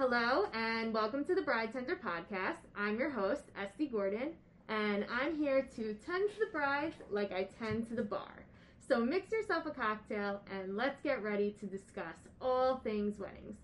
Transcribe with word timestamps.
Hello, 0.00 0.46
and 0.54 0.94
welcome 0.94 1.26
to 1.26 1.34
the 1.34 1.42
Bride 1.42 1.74
Tender 1.74 1.94
podcast. 1.94 2.56
I'm 2.74 2.98
your 2.98 3.10
host, 3.10 3.42
Estee 3.62 3.86
Gordon, 3.86 4.30
and 4.70 5.04
I'm 5.12 5.36
here 5.36 5.68
to 5.76 5.92
tend 6.06 6.30
to 6.30 6.38
the 6.38 6.50
brides 6.50 6.94
like 7.10 7.32
I 7.32 7.50
tend 7.58 7.86
to 7.88 7.94
the 7.94 8.02
bar. 8.02 8.46
So 8.88 9.04
mix 9.04 9.30
yourself 9.30 9.66
a 9.66 9.70
cocktail 9.72 10.40
and 10.50 10.74
let's 10.74 11.02
get 11.02 11.22
ready 11.22 11.54
to 11.60 11.66
discuss 11.66 12.16
all 12.40 12.78
things 12.78 13.18
weddings. 13.18 13.58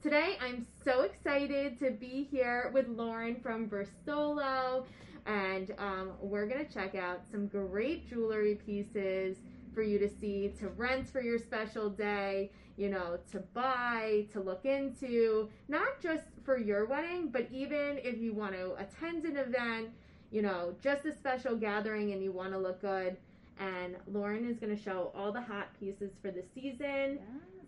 Today, 0.00 0.38
I'm 0.40 0.64
so 0.84 1.00
excited 1.00 1.80
to 1.80 1.90
be 1.90 2.28
here 2.30 2.70
with 2.72 2.86
Lauren 2.86 3.40
from 3.40 3.68
Verstolo, 3.68 4.84
and 5.26 5.74
um, 5.78 6.12
we're 6.20 6.46
gonna 6.46 6.64
check 6.64 6.94
out 6.94 7.22
some 7.28 7.48
great 7.48 8.08
jewelry 8.08 8.54
pieces 8.54 9.38
for 9.74 9.82
you 9.82 9.98
to 9.98 10.08
see, 10.08 10.52
to 10.60 10.68
rent 10.68 11.08
for 11.08 11.22
your 11.22 11.38
special 11.38 11.90
day, 11.90 12.52
you 12.76 12.88
know, 12.88 13.18
to 13.30 13.40
buy, 13.54 14.26
to 14.32 14.40
look 14.40 14.64
into, 14.64 15.48
not 15.68 16.00
just 16.00 16.24
for 16.44 16.58
your 16.58 16.86
wedding, 16.86 17.28
but 17.28 17.48
even 17.50 17.98
if 18.02 18.18
you 18.18 18.32
want 18.32 18.54
to 18.54 18.74
attend 18.74 19.24
an 19.24 19.36
event, 19.36 19.90
you 20.30 20.42
know, 20.42 20.74
just 20.82 21.04
a 21.04 21.14
special 21.14 21.56
gathering 21.56 22.12
and 22.12 22.22
you 22.22 22.32
want 22.32 22.52
to 22.52 22.58
look 22.58 22.80
good. 22.80 23.16
And 23.58 23.96
Lauren 24.10 24.48
is 24.48 24.58
going 24.58 24.74
to 24.74 24.82
show 24.82 25.12
all 25.14 25.30
the 25.30 25.42
hot 25.42 25.68
pieces 25.78 26.10
for 26.22 26.30
the 26.30 26.42
season. 26.54 27.18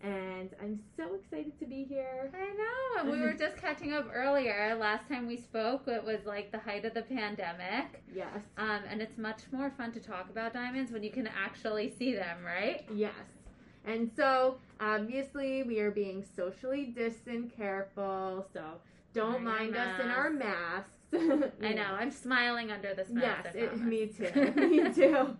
And 0.02 0.50
I'm 0.60 0.80
so 0.96 1.14
excited 1.14 1.58
to 1.60 1.66
be 1.66 1.84
here. 1.84 2.30
I 2.34 3.04
know. 3.04 3.10
We 3.10 3.20
were 3.20 3.32
just 3.32 3.56
catching 3.56 3.92
up 3.94 4.10
earlier. 4.12 4.76
Last 4.78 5.08
time 5.08 5.26
we 5.26 5.36
spoke, 5.38 5.84
it 5.86 6.04
was 6.04 6.20
like 6.26 6.52
the 6.52 6.58
height 6.58 6.84
of 6.84 6.92
the 6.92 7.02
pandemic. 7.02 8.02
Yes. 8.14 8.28
Um, 8.58 8.80
and 8.90 9.00
it's 9.00 9.16
much 9.16 9.42
more 9.50 9.70
fun 9.78 9.92
to 9.92 10.00
talk 10.00 10.28
about 10.28 10.52
diamonds 10.52 10.92
when 10.92 11.02
you 11.02 11.10
can 11.10 11.26
actually 11.26 11.90
see 11.98 12.14
them, 12.14 12.44
right? 12.44 12.84
Yes. 12.94 13.12
And 13.84 14.10
so, 14.16 14.56
obviously, 14.80 15.62
we 15.62 15.80
are 15.80 15.90
being 15.90 16.24
socially 16.36 16.86
distant, 16.86 17.54
careful. 17.56 18.46
So, 18.52 18.62
don't 19.12 19.44
Wearing 19.44 19.72
mind 19.72 19.76
us 19.76 20.00
in 20.00 20.08
our 20.08 20.30
masks. 20.30 20.90
I 21.62 21.72
know. 21.72 21.96
I'm 21.98 22.10
smiling 22.10 22.72
under 22.72 22.94
this 22.94 23.08
mask. 23.10 23.50
Yes, 23.54 23.54
it, 23.54 23.80
me 23.80 24.06
too. 24.06 24.52
me 24.68 24.92
too. 24.94 25.36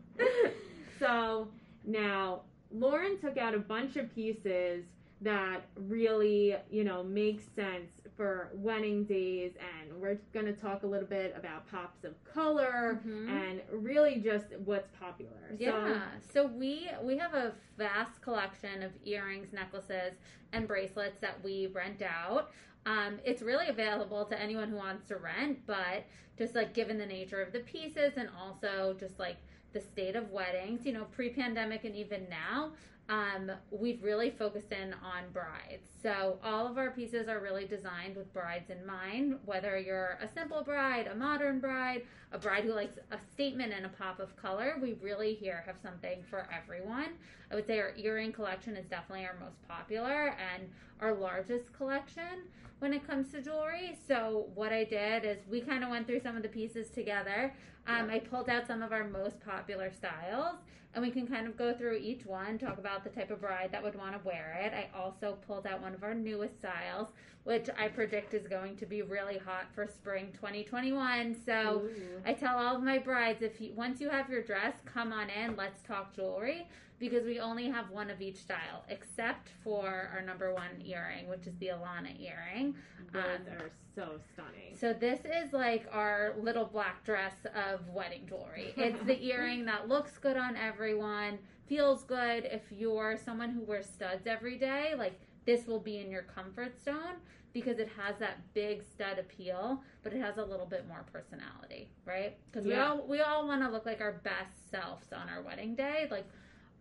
so 0.98 1.48
now 1.84 2.42
Lauren 2.70 3.19
took 3.19 3.36
out 3.36 3.55
a 3.55 3.59
bunch 3.59 3.97
of 3.97 4.14
pieces 4.14 4.84
that 5.20 5.62
really, 5.77 6.55
you 6.70 6.84
know, 6.84 7.03
make 7.03 7.41
sense 7.56 7.91
for 8.17 8.51
wedding 8.55 9.05
days, 9.05 9.53
and 9.81 10.01
we're 10.01 10.19
going 10.33 10.47
to 10.47 10.53
talk 10.53 10.84
a 10.84 10.87
little 10.87 11.07
bit 11.09 11.34
about 11.37 11.69
pops 11.70 12.05
of 12.05 12.12
color 12.25 13.01
Mhm. 13.05 13.29
and 13.29 13.61
really 13.73 14.20
just 14.20 14.47
what's 14.65 14.89
popular. 14.98 15.51
Yeah. 15.59 16.03
So 16.33 16.47
we 16.47 16.89
we 17.03 17.17
have 17.19 17.35
a 17.35 17.55
vast 17.77 18.20
collection 18.23 18.83
of 18.83 18.92
earrings, 19.05 19.53
necklaces, 19.53 20.15
and 20.53 20.69
bracelets 20.69 21.19
that 21.20 21.42
we 21.42 21.67
rent 21.69 22.03
out. 22.03 22.53
Um, 22.87 23.19
it's 23.25 23.42
really 23.42 23.69
available 23.69 24.25
to 24.27 24.39
anyone 24.41 24.69
who 24.69 24.77
wants 24.77 25.09
to 25.09 25.17
rent, 25.17 25.67
but 25.67 26.05
just 26.39 26.55
like 26.55 26.73
given 26.75 26.98
the 26.98 27.07
nature 27.07 27.41
of 27.41 27.53
the 27.53 27.61
pieces 27.61 28.12
and 28.17 28.29
also 28.39 28.95
just 28.98 29.19
like 29.19 29.37
the 29.73 29.81
state 29.81 30.15
of 30.15 30.31
weddings, 30.31 30.85
you 30.87 30.92
know, 30.92 31.05
pre-pandemic 31.07 31.83
and 31.85 31.97
even 31.97 32.29
now, 32.29 32.73
um, 33.09 33.51
we've 33.71 34.03
really 34.03 34.31
focused 34.31 34.73
in 34.73 34.95
on 34.95 35.25
brides. 35.33 35.89
So 36.03 36.39
all 36.43 36.67
of 36.67 36.79
our 36.79 36.91
pieces 36.91 37.29
are 37.29 37.41
really 37.41 37.67
designed 37.67 38.17
with 38.17 38.33
brides 38.33 38.71
in 38.71 38.85
mind, 38.87 39.39
whether 39.45 39.79
you're 39.79 40.19
a 40.23 40.29
simple 40.29 40.63
bride, 40.63 41.07
a 41.07 41.15
modern 41.15 41.61
bride, 41.61 42.03
a 42.33 42.39
bride 42.39 42.65
who 42.65 42.73
likes 42.73 42.99
a 43.11 43.19
statement 43.35 43.73
and 43.75 43.85
a 43.85 43.91
pop 43.91 44.21
of 44.21 44.35
color. 44.37 44.77
We 44.81 44.95
really 45.03 45.35
here 45.35 45.63
have 45.67 45.77
something 45.83 46.23
for 46.31 46.49
everyone. 46.53 47.11
I 47.51 47.55
would 47.55 47.67
say 47.67 47.79
our 47.79 47.93
earring 47.97 48.33
collection 48.33 48.77
is 48.77 48.87
definitely 48.87 49.27
our 49.27 49.37
most 49.39 49.57
popular 49.69 50.35
and 50.55 50.69
our 51.01 51.15
largest 51.15 51.73
collection 51.77 52.49
when 52.79 52.95
it 52.95 53.07
comes 53.07 53.31
to 53.33 53.43
jewelry. 53.43 53.99
So 54.09 54.47
what 54.55 54.73
I 54.73 54.85
did 54.85 55.25
is 55.25 55.39
we 55.51 55.61
kind 55.61 55.85
of 55.85 55.91
went 55.91 56.07
through 56.07 56.21
some 56.21 56.37
of 56.37 56.43
the 56.43 56.49
pieces 56.49 56.89
together. 56.89 57.55
Um, 57.87 58.09
I 58.09 58.19
pulled 58.19 58.49
out 58.49 58.67
some 58.67 58.83
of 58.83 58.93
our 58.93 59.05
most 59.05 59.41
popular 59.41 59.93
styles 59.93 60.57
and 60.95 61.03
we 61.03 61.11
can 61.11 61.27
kind 61.27 61.47
of 61.47 61.57
go 61.57 61.75
through 61.75 61.97
each 61.97 62.25
one, 62.25 62.57
talk 62.59 62.79
about 62.79 63.03
the 63.05 63.11
type 63.11 63.31
of 63.31 63.41
bride 63.41 63.71
that 63.73 63.83
would 63.83 63.97
want 63.97 64.13
to 64.13 64.27
wear 64.27 64.59
it. 64.63 64.73
I 64.73 64.97
also 64.97 65.37
pulled 65.47 65.67
out 65.67 65.83
one 65.83 65.93
of 65.93 66.05
our 66.05 66.15
newest 66.15 66.59
styles, 66.59 67.09
which 67.43 67.69
I 67.77 67.89
predict 67.89 68.33
is 68.33 68.47
going 68.47 68.77
to 68.77 68.87
be 68.87 69.03
really 69.03 69.39
hot 69.39 69.67
for 69.75 69.87
spring 69.87 70.31
2021. 70.35 71.37
So 71.45 71.83
Ooh. 71.85 71.91
I 72.25 72.33
tell 72.33 72.57
all 72.57 72.77
of 72.77 72.83
my 72.83 72.99
brides 72.99 73.43
if 73.43 73.61
you 73.61 73.73
once 73.75 74.01
you 74.01 74.09
have 74.09 74.31
your 74.31 74.43
dress, 74.43 74.75
come 74.85 75.13
on 75.13 75.29
in, 75.31 75.57
let's 75.57 75.83
talk 75.83 76.15
jewelry 76.15 76.69
because 76.99 77.25
we 77.25 77.41
only 77.41 77.69
have 77.69 77.91
one 77.91 78.11
of 78.11 78.21
each 78.21 78.37
style 78.37 78.85
except 78.89 79.51
for 79.63 80.11
our 80.15 80.23
number 80.23 80.53
one 80.55 80.81
earring, 80.85 81.29
which 81.29 81.47
is 81.47 81.57
the 81.59 81.67
Alana 81.69 82.19
earring. 82.21 82.75
Those 83.13 83.23
Um, 83.25 83.53
are 83.59 83.71
so 83.95 84.21
stunning. 84.33 84.77
So 84.77 84.93
this 84.93 85.21
is 85.25 85.53
like 85.53 85.87
our 85.93 86.35
little 86.41 86.65
black 86.65 87.05
dress 87.05 87.35
of 87.55 87.89
wedding 87.91 88.27
jewelry. 88.27 88.73
It's 88.77 89.03
the 89.05 89.23
earring 89.31 89.65
that 89.67 89.89
looks 89.89 90.19
good 90.19 90.37
on 90.37 90.57
everyone, 90.57 91.39
feels 91.67 92.05
good 92.05 92.45
if 92.45 92.63
you're 92.71 93.17
someone 93.17 93.51
who 93.51 93.63
wears 93.63 93.87
studs 93.89 94.27
every 94.27 94.57
day, 94.59 94.95
like 94.97 95.21
this 95.45 95.67
will 95.67 95.81
be 95.81 95.99
in 95.99 96.11
your 96.11 96.23
comfort 96.23 96.81
zone 96.83 97.17
because 97.53 97.79
it 97.79 97.89
has 97.97 98.17
that 98.19 98.39
big 98.55 98.83
stud 98.83 99.19
appeal, 99.19 99.81
but 100.03 100.13
it 100.13 100.21
has 100.21 100.39
a 100.39 100.45
little 100.45 100.67
bit 100.67 100.89
more 100.89 101.05
personality, 101.13 101.89
right? 102.05 102.37
Because 102.51 102.67
we 102.67 102.75
all 102.75 103.07
we 103.07 103.21
all 103.21 103.47
want 103.47 103.63
to 103.63 103.69
look 103.69 103.87
like 103.87 104.01
our 104.01 104.15
best 104.25 104.71
selves 104.71 105.13
on 105.13 105.29
our 105.29 105.41
wedding 105.43 105.75
day, 105.77 106.09
like 106.11 106.27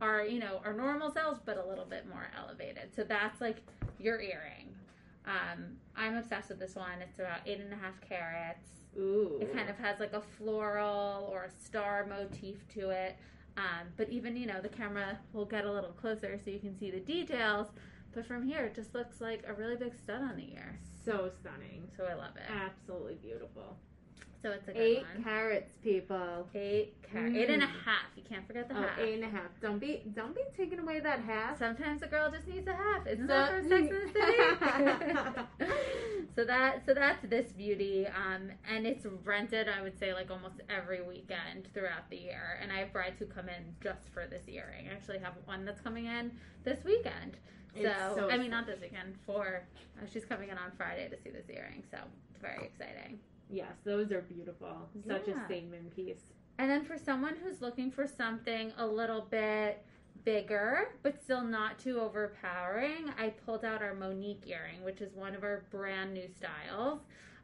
our 0.01 0.25
you 0.25 0.39
know 0.39 0.61
our 0.65 0.73
normal 0.73 1.11
selves, 1.11 1.39
but 1.45 1.57
a 1.57 1.67
little 1.67 1.85
bit 1.85 2.07
more 2.07 2.29
elevated. 2.37 2.93
So 2.95 3.03
that's 3.03 3.39
like 3.41 3.57
your 3.99 4.19
earring. 4.21 4.69
Um, 5.25 5.77
I'm 5.95 6.15
obsessed 6.17 6.49
with 6.49 6.59
this 6.59 6.75
one. 6.75 7.01
It's 7.01 7.19
about 7.19 7.39
eight 7.45 7.59
and 7.59 7.71
a 7.71 7.77
half 7.77 7.99
carats. 8.07 8.67
Ooh. 8.97 9.39
It 9.41 9.53
kind 9.53 9.69
of 9.69 9.77
has 9.77 9.99
like 9.99 10.13
a 10.13 10.21
floral 10.21 11.29
or 11.31 11.45
a 11.45 11.63
star 11.63 12.05
motif 12.05 12.67
to 12.75 12.89
it. 12.89 13.15
Um, 13.55 13.87
but 13.97 14.09
even, 14.09 14.35
you 14.35 14.47
know, 14.47 14.61
the 14.61 14.69
camera 14.69 15.17
will 15.31 15.45
get 15.45 15.65
a 15.65 15.71
little 15.71 15.91
closer 15.91 16.39
so 16.43 16.51
you 16.51 16.59
can 16.59 16.77
see 16.77 16.91
the 16.91 16.99
details. 16.99 17.67
But 18.13 18.25
from 18.25 18.45
here, 18.45 18.65
it 18.65 18.75
just 18.75 18.93
looks 18.93 19.21
like 19.21 19.43
a 19.47 19.53
really 19.53 19.75
big 19.75 19.95
stud 19.95 20.21
on 20.21 20.35
the 20.35 20.53
ear. 20.53 20.79
so 21.05 21.29
stunning. 21.39 21.87
So 21.95 22.05
I 22.05 22.13
love 22.13 22.35
it. 22.35 22.43
Absolutely 22.49 23.15
beautiful. 23.15 23.77
So 24.41 24.51
it's 24.51 24.67
a 24.67 24.73
good 24.73 24.81
Eight 24.81 25.03
one. 25.15 25.23
carats, 25.23 25.71
people. 25.81 26.47
Eight 26.53 26.95
carat. 27.01 27.33
Eight 27.33 27.47
Mm. 27.49 27.61
half. 27.61 28.07
You 28.17 28.23
can't 28.27 28.45
forget 28.45 28.67
the 28.67 28.75
Oh, 28.77 28.81
half. 28.81 28.99
eight 28.99 29.13
and 29.15 29.23
a 29.23 29.29
half. 29.29 29.49
Don't 29.61 29.79
be 29.79 30.01
don't 30.13 30.35
be 30.35 30.41
taking 30.57 30.79
away 30.79 30.99
that 30.99 31.19
half. 31.21 31.57
Sometimes 31.59 32.01
a 32.01 32.07
girl 32.07 32.29
just 32.29 32.45
needs 32.47 32.67
a 32.67 32.73
half. 32.73 33.07
Isn't 33.07 33.25
So- 33.25 33.33
that 33.33 33.51
from 33.51 33.69
Sex 33.69 33.81
and 33.89 34.01
the 34.01 35.67
City? 35.67 36.27
so 36.35 36.43
that 36.43 36.85
so 36.85 36.93
that's 36.93 37.21
this 37.29 37.53
beauty, 37.53 38.05
um, 38.07 38.51
and 38.69 38.85
it's 38.85 39.05
rented. 39.23 39.69
I 39.69 39.81
would 39.81 39.97
say 39.97 40.13
like 40.13 40.29
almost 40.29 40.55
every 40.69 41.01
weekend 41.01 41.69
throughout 41.73 42.09
the 42.09 42.17
year. 42.17 42.59
And 42.61 42.69
I 42.71 42.79
have 42.79 42.91
brides 42.91 43.19
who 43.19 43.25
come 43.25 43.47
in 43.47 43.75
just 43.81 44.09
for 44.09 44.27
this 44.27 44.47
earring. 44.49 44.89
I 44.89 44.93
actually 44.93 45.19
have 45.19 45.35
one 45.45 45.63
that's 45.63 45.79
coming 45.81 46.05
in 46.07 46.37
this 46.65 46.83
weekend. 46.83 47.37
So, 47.75 47.81
It's 47.81 48.15
so 48.15 48.29
I 48.29 48.37
mean, 48.37 48.51
not 48.51 48.67
this 48.67 48.81
weekend. 48.81 49.17
For 49.25 49.63
uh, 50.01 50.05
she's 50.11 50.25
coming 50.25 50.49
in 50.49 50.57
on 50.57 50.71
Friday 50.77 51.07
to 51.09 51.17
see 51.23 51.29
this 51.29 51.49
earring. 51.49 51.83
So 51.89 51.97
it's 52.29 52.41
very 52.41 52.65
exciting. 52.65 53.19
Yes, 53.49 53.73
those 53.83 54.11
are 54.11 54.21
beautiful. 54.21 54.89
Such 55.07 55.27
a 55.27 55.45
statement 55.45 55.95
piece. 55.95 56.33
And 56.57 56.69
then 56.69 56.83
for 56.83 56.97
someone 56.97 57.35
who's 57.43 57.61
looking 57.61 57.91
for 57.91 58.07
something 58.07 58.71
a 58.77 58.85
little 58.85 59.21
bit 59.21 59.83
bigger, 60.23 60.95
but 61.01 61.21
still 61.21 61.43
not 61.43 61.79
too 61.79 61.99
overpowering, 61.99 63.09
I 63.17 63.29
pulled 63.45 63.65
out 63.65 63.81
our 63.81 63.93
Monique 63.93 64.43
earring, 64.45 64.83
which 64.83 65.01
is 65.01 65.13
one 65.15 65.35
of 65.35 65.43
our 65.43 65.65
brand 65.71 66.13
new 66.13 66.27
styles 66.37 66.99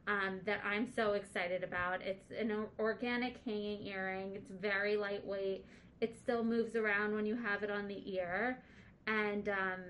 um, 0.07 0.39
that 0.45 0.61
I'm 0.63 0.91
so 0.91 1.13
excited 1.13 1.63
about. 1.63 2.01
It's 2.01 2.31
an 2.31 2.65
organic 2.79 3.39
hanging 3.45 3.85
earring, 3.85 4.35
it's 4.35 4.51
very 4.51 4.95
lightweight, 4.95 5.65
it 6.01 6.17
still 6.17 6.43
moves 6.43 6.75
around 6.75 7.13
when 7.13 7.25
you 7.25 7.35
have 7.35 7.63
it 7.63 7.69
on 7.69 7.87
the 7.87 8.01
ear. 8.15 8.61
And 9.07 9.49
um, 9.49 9.81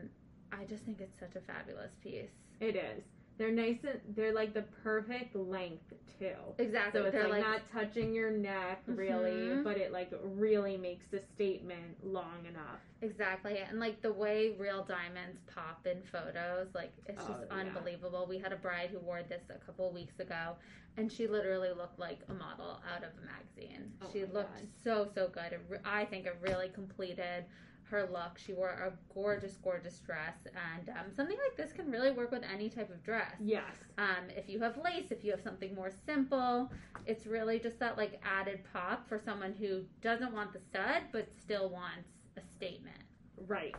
I 0.51 0.63
just 0.65 0.83
think 0.83 1.01
it's 1.01 1.19
such 1.19 1.35
a 1.35 1.41
fabulous 1.41 1.91
piece. 2.01 2.31
It 2.59 2.75
is. 2.75 3.03
They're 3.39 3.51
nice 3.51 3.77
and 3.83 4.01
they're 4.17 4.33
like 4.33 4.53
the 4.53 4.63
perfect 4.83 5.33
length 5.33 5.93
too. 6.19 6.33
Exactly. 6.57 6.99
So 6.99 7.05
it's 7.05 7.13
They're 7.15 7.29
like, 7.29 7.41
not 7.41 7.61
touching 7.71 8.13
your 8.13 8.31
neck 8.31 8.81
really, 8.85 9.31
Mhm. 9.31 9.63
but 9.63 9.77
it 9.77 9.93
like 9.93 10.11
really 10.21 10.75
makes 10.75 11.05
the 11.07 11.21
statement 11.35 12.05
long 12.05 12.45
enough. 12.45 12.81
Exactly. 13.01 13.59
And 13.59 13.79
like 13.79 14.01
the 14.01 14.11
way 14.11 14.49
real 14.59 14.83
diamonds 14.83 15.39
pop 15.47 15.87
in 15.87 16.03
photos, 16.11 16.67
like 16.75 16.91
it's 17.05 17.23
Oh, 17.23 17.27
just 17.29 17.45
yeah. 17.47 17.53
unbelievable. 17.59 18.25
We 18.27 18.39
had 18.39 18.51
a 18.51 18.57
bride 18.57 18.89
who 18.89 18.99
wore 18.99 19.23
this 19.23 19.43
a 19.49 19.57
couple 19.65 19.89
weeks 19.93 20.19
ago 20.19 20.57
and 20.97 21.09
she 21.09 21.25
literally 21.25 21.69
looked 21.71 21.97
like 21.97 22.19
a 22.27 22.33
model 22.33 22.81
out 22.93 23.05
of 23.05 23.11
a 23.17 23.25
magazine. 23.25 23.89
Oh 24.01 24.09
she 24.11 24.25
looked 24.25 24.53
God. 24.53 24.67
so 24.83 25.05
so 25.15 25.29
good. 25.29 25.57
Re- 25.69 25.79
I 25.85 26.03
think 26.03 26.25
it 26.25 26.35
really 26.41 26.67
completed 26.67 27.45
her 27.89 28.07
look. 28.11 28.37
She 28.37 28.53
wore 28.53 28.69
a 28.69 28.93
gorgeous 29.13 29.57
gorgeous 29.63 29.99
dress 29.99 30.35
and 30.45 30.89
um, 30.89 31.05
something 31.15 31.37
like 31.47 31.57
this 31.57 31.73
can 31.73 31.91
really 31.91 32.11
work 32.11 32.31
with 32.31 32.43
any 32.51 32.69
type 32.69 32.89
of 32.89 33.03
dress. 33.03 33.35
Yes. 33.39 33.63
Um, 33.97 34.29
if 34.35 34.49
you 34.49 34.59
have 34.59 34.77
lace, 34.83 35.11
if 35.11 35.23
you 35.23 35.31
have 35.31 35.41
something 35.41 35.75
more 35.75 35.91
simple, 36.05 36.71
it's 37.05 37.25
really 37.25 37.59
just 37.59 37.79
that 37.79 37.97
like 37.97 38.21
added 38.23 38.61
pop 38.71 39.07
for 39.07 39.19
someone 39.19 39.53
who 39.59 39.81
doesn't 40.01 40.33
want 40.33 40.53
the 40.53 40.59
stud 40.59 41.03
but 41.11 41.27
still 41.41 41.69
wants 41.69 42.09
a 42.37 42.41
statement. 42.55 43.03
Right. 43.47 43.75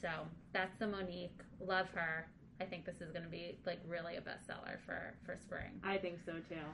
So 0.00 0.08
that's 0.52 0.76
the 0.78 0.86
Monique. 0.86 1.40
Love 1.60 1.88
her. 1.94 2.28
I 2.60 2.64
think 2.64 2.84
this 2.84 3.00
is 3.00 3.10
going 3.10 3.24
to 3.24 3.30
be 3.30 3.58
like 3.66 3.80
really 3.86 4.16
a 4.16 4.20
bestseller 4.20 4.80
for 4.84 5.14
for 5.24 5.36
spring. 5.36 5.80
I 5.84 5.96
think 5.96 6.18
so 6.24 6.32
too. 6.48 6.64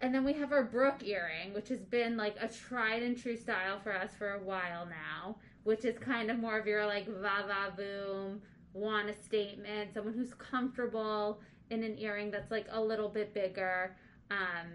And 0.00 0.14
then 0.14 0.24
we 0.24 0.32
have 0.34 0.52
our 0.52 0.62
Brooke 0.62 1.02
earring, 1.04 1.52
which 1.54 1.68
has 1.68 1.80
been 1.80 2.16
like 2.16 2.36
a 2.40 2.48
tried 2.48 3.02
and 3.02 3.16
true 3.20 3.36
style 3.36 3.80
for 3.82 3.92
us 3.92 4.12
for 4.16 4.34
a 4.34 4.38
while 4.38 4.86
now, 4.86 5.36
which 5.68 5.84
is 5.84 5.98
kind 5.98 6.30
of 6.30 6.38
more 6.38 6.58
of 6.58 6.66
your 6.66 6.86
like 6.86 7.06
va 7.06 7.44
va 7.46 7.70
boom, 7.76 8.40
want 8.72 9.10
a 9.10 9.14
statement, 9.14 9.92
someone 9.92 10.14
who's 10.14 10.32
comfortable 10.32 11.40
in 11.68 11.82
an 11.82 11.98
earring 11.98 12.30
that's 12.30 12.50
like 12.50 12.66
a 12.70 12.80
little 12.80 13.10
bit 13.10 13.34
bigger. 13.34 13.94
Um, 14.30 14.66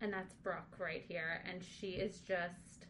and 0.00 0.10
that's 0.10 0.32
Brooke 0.32 0.78
right 0.78 1.04
here. 1.06 1.44
And 1.46 1.62
she 1.62 1.88
is 1.88 2.20
just 2.20 2.86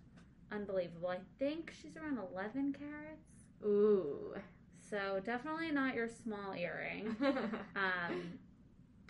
unbelievable. 0.53 1.09
I 1.09 1.19
think 1.41 1.73
she's 1.83 1.97
around 1.97 2.21
11 2.33 2.77
carats. 2.79 3.65
Ooh. 3.65 4.37
So 4.89 5.21
definitely 5.25 5.73
not 5.73 5.97
your 5.97 6.09
small 6.09 6.55
earring. 6.55 7.17
Um, 7.75 8.39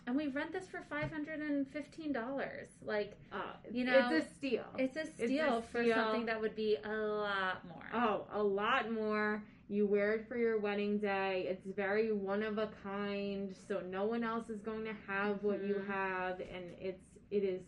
and 0.08 0.16
we 0.16 0.28
rent 0.28 0.52
this 0.52 0.66
for 0.66 0.81
five 0.88 1.12
hundred 1.12 1.40
and 1.40 1.69
fifteen 1.69 2.12
dollars. 2.12 2.70
Like 2.82 3.12
Uh, 3.31 3.52
You 3.70 3.84
know, 3.84 4.08
it's 4.10 4.26
a 4.26 4.34
steal. 4.34 4.64
it's 4.78 4.96
a 4.96 5.02
a 5.02 5.06
steal 5.26 5.60
for 5.70 5.82
steal. 5.82 5.94
something 5.96 6.25
that 6.26 6.40
would 6.40 6.56
be 6.56 6.78
a 6.82 6.88
lot 6.96 7.62
more. 7.69 7.84
Oh, 7.93 8.26
a 8.32 8.43
lot 8.43 8.90
more. 8.90 9.43
You 9.69 9.87
wear 9.87 10.14
it 10.14 10.26
for 10.26 10.38
your 10.38 10.58
wedding 10.58 10.96
day. 10.99 11.46
It's 11.50 11.66
very 11.76 12.10
one 12.10 12.43
of 12.43 12.56
a 12.56 12.70
kind, 12.82 13.55
so 13.69 13.81
no 13.81 14.06
one 14.06 14.25
else 14.25 14.49
is 14.49 14.60
going 14.62 14.84
to 14.87 14.94
have 15.06 15.43
what 15.44 15.62
you 15.62 15.75
Mhm. 15.75 15.87
have, 15.88 16.40
and 16.40 16.75
it's 16.81 17.05
it 17.31 17.44
is 17.44 17.60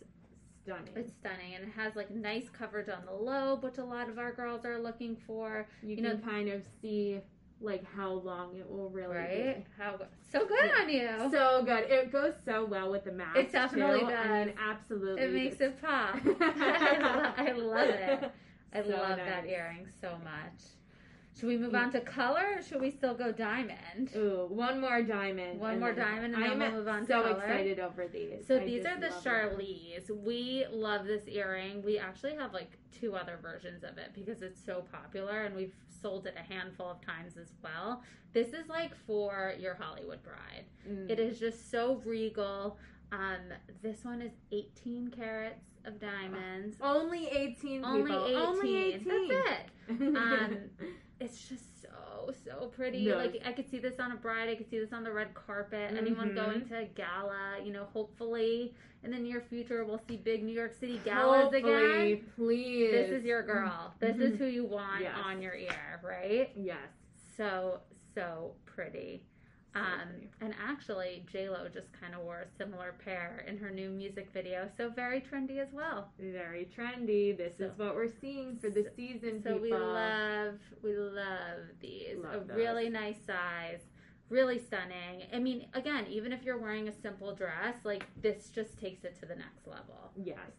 stunning. 0.63 0.97
It's 0.97 1.13
stunning 1.13 1.55
and 1.57 1.65
it 1.65 1.73
has 1.73 1.95
like 1.95 2.11
nice 2.11 2.49
coverage 2.49 2.89
on 2.89 3.05
the 3.05 3.13
lobe, 3.13 3.63
which 3.63 3.77
a 3.77 3.85
lot 3.85 4.09
of 4.09 4.19
our 4.19 4.33
girls 4.33 4.65
are 4.65 4.79
looking 4.79 5.15
for. 5.27 5.69
you, 5.83 5.91
you 5.91 5.97
can 5.97 6.05
know- 6.05 6.17
kind 6.19 6.49
of 6.49 6.63
see 6.81 7.21
like 7.61 7.85
how 7.95 8.11
long 8.11 8.57
it 8.57 8.69
will 8.69 8.89
really 8.89 9.17
Right? 9.17 9.67
How 9.79 9.99
so 10.33 10.47
good 10.47 10.59
Yeah. 10.65 10.83
on 10.83 10.89
you. 10.89 11.31
So 11.31 11.63
good. 11.65 11.91
It 11.91 12.11
goes 12.13 12.35
so 12.45 12.65
well 12.65 12.91
with 12.91 13.05
the 13.05 13.13
mask. 13.13 13.37
It 13.37 13.53
definitely 13.53 14.01
too. 14.01 14.07
I 14.07 14.29
mean, 14.47 14.47
does. 14.49 14.57
absolutely. 14.59 15.23
it 15.23 15.33
makes 15.33 15.61
it 15.61 15.81
pop. 15.81 16.17
I, 16.41 16.99
lo- 16.99 17.33
I 17.37 17.53
love 17.53 17.89
it. 17.89 18.31
I 18.73 18.83
So 18.83 18.89
love 18.91 19.17
that 19.19 19.47
earring 19.47 19.87
so 20.01 20.13
much. 20.25 20.63
Should 21.39 21.49
we 21.49 21.57
move 21.57 21.75
on 21.75 21.89
mm. 21.89 21.93
to 21.93 22.01
color 22.01 22.57
or 22.57 22.63
should 22.63 22.81
we 22.81 22.91
still 22.91 23.15
go 23.15 23.33
diamond? 23.33 24.11
Ooh, 24.15 24.47
one 24.49 24.81
more 24.81 25.03
diamond. 25.03 25.59
One 25.59 25.81
more 25.81 25.93
diamond 25.93 26.35
and 26.35 26.43
then 26.43 26.59
we'll 26.59 26.71
move 26.73 26.89
on 26.89 27.01
to 27.03 27.07
so 27.07 27.27
excited 27.27 27.79
over 27.79 28.07
these. 28.09 28.47
So 28.47 28.57
I 28.57 28.65
these 28.65 28.85
are 28.85 29.01
the 29.01 29.09
love 29.09 29.25
them. 29.25 29.57
We 30.25 30.67
love 30.71 31.07
this 31.07 31.27
earring. 31.29 31.83
We 31.83 31.99
actually 31.99 32.35
have 32.35 32.53
like 32.53 32.79
two 32.93 33.15
other 33.15 33.39
versions 33.41 33.85
of 33.85 33.97
it 33.97 34.11
because 34.15 34.43
it's 34.43 34.63
so 34.63 34.85
popular 34.93 35.45
and 35.45 35.57
we've 35.57 35.73
sold 36.03 36.27
it 36.27 36.35
a 36.37 36.53
handful 36.53 36.87
of 36.91 37.01
times 37.01 37.37
as 37.37 37.53
well. 37.63 38.03
This 38.33 38.49
is 38.49 38.69
like 38.69 38.93
for 39.07 39.55
your 39.59 39.75
Hollywood 39.75 40.23
bride. 40.23 40.65
Mm. 40.89 41.11
It 41.11 41.19
is 41.19 41.39
just 41.39 41.71
so 41.71 42.01
regal. 42.05 42.79
Um, 43.13 43.53
this 43.83 44.05
one 44.05 44.23
is 44.23 44.33
18 44.53 45.13
carats 45.17 45.67
of 45.85 46.01
diamonds. 46.01 46.77
Only 46.81 47.27
18 47.29 47.85
Only 47.85 48.03
people. 48.11 48.25
18. 48.27 48.37
Only 48.37 48.77
18. 48.77 49.29
That's 49.29 49.51
it. 49.51 49.67
Um, 50.17 50.57
It's 51.19 51.49
just 51.49 51.70
so 52.27 52.35
so 52.45 52.67
pretty. 52.69 53.07
No. 53.07 53.17
Like 53.17 53.41
I 53.45 53.53
could 53.53 53.71
see 53.71 53.79
this 53.79 53.99
on 53.99 54.13
a 54.13 54.17
bride. 54.17 54.49
I 54.49 54.55
could 54.55 54.69
see 54.71 54.79
this 54.79 54.93
on 54.93 55.05
the 55.05 55.13
red 55.13 55.35
carpet. 55.35 55.93
Anyone 55.97 56.31
Mhm. 56.31 56.35
going 56.35 56.69
to 56.69 56.79
a 56.79 56.85
gala, 56.87 57.59
you 57.65 57.73
know, 57.73 57.85
hopefully 57.93 58.75
in 59.03 59.11
the 59.13 59.19
near 59.19 59.41
future 59.41 59.85
we'll 59.85 60.03
see 60.09 60.17
big 60.17 60.43
New 60.43 60.53
York 60.55 60.75
City 60.75 61.01
galas 61.05 61.53
again. 61.53 62.25
Please. 62.37 62.91
This 62.91 63.11
is 63.11 63.25
your 63.25 63.43
girl. 63.43 63.95
This 63.99 64.17
is 64.19 64.35
Mhm. 64.35 64.39
who 64.39 64.47
you 64.47 64.65
want 64.65 65.03
Yes. 65.03 65.17
on 65.25 65.41
your 65.41 65.55
ear, 65.55 66.01
right? 66.03 66.51
Yes. 66.57 66.89
So 67.37 67.81
so 68.15 68.55
pretty. 68.67 69.25
Um, 69.75 70.09
and 70.41 70.53
actually, 70.61 71.25
J 71.31 71.49
Lo 71.49 71.69
just 71.73 71.93
kind 71.93 72.15
of 72.15 72.23
wore 72.23 72.41
a 72.41 72.57
similar 72.59 72.95
pair 73.05 73.45
in 73.47 73.57
her 73.59 73.71
new 73.71 73.89
music 73.91 74.29
video, 74.33 74.69
so 74.77 74.89
very 74.89 75.21
trendy 75.21 75.59
as 75.59 75.69
well. 75.73 76.11
Very 76.19 76.69
trendy. 76.77 77.37
This 77.37 77.57
So- 77.59 77.67
is 77.67 77.79
what 77.79 77.95
we're 77.95 78.09
seeing 78.21 78.57
for 78.59 78.69
the 78.69 78.91
season, 78.97 79.41
So 79.43 79.51
people. 79.59 79.61
we 79.63 79.73
love, 79.73 80.59
we 80.83 80.97
love 80.97 81.61
these. 81.79 82.17
Love 82.19 82.43
a 82.43 82.45
those. 82.47 82.57
really 82.57 82.89
nice 82.89 83.21
size, 83.25 83.83
really 84.29 84.59
stunning. 84.59 85.29
I 85.33 85.39
mean, 85.39 85.69
again, 85.75 86.07
even 86.09 86.33
if 86.33 86.43
you're 86.43 86.59
wearing 86.59 86.89
a 86.89 86.93
simple 86.93 87.33
dress, 87.33 87.77
like 87.85 88.05
this 88.21 88.51
just 88.51 88.77
takes 88.77 89.05
it 89.05 89.15
to 89.21 89.27
the 89.27 89.37
next 89.37 89.69
level. 89.69 90.11
Yes. 90.17 90.51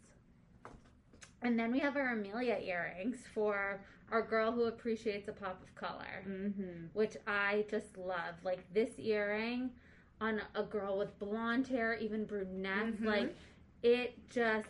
And 1.41 1.59
then 1.59 1.71
we 1.71 1.79
have 1.79 1.97
our 1.97 2.13
Amelia 2.13 2.59
earrings 2.63 3.17
for 3.33 3.81
our 4.11 4.21
girl 4.21 4.51
who 4.51 4.65
appreciates 4.65 5.27
a 5.27 5.31
pop 5.33 5.61
of 5.63 5.73
color, 5.75 6.23
Mm-hmm. 6.27 6.87
which 6.93 7.15
I 7.27 7.65
just 7.69 7.97
love. 7.97 8.35
Like 8.43 8.71
this 8.73 8.89
earring 8.99 9.71
on 10.19 10.41
a 10.55 10.63
girl 10.63 10.97
with 10.97 11.17
blonde 11.17 11.67
hair, 11.67 11.95
even 11.95 12.25
brunettes, 12.25 12.99
Mhm. 13.01 13.05
like 13.05 13.35
it 13.81 14.29
just 14.29 14.67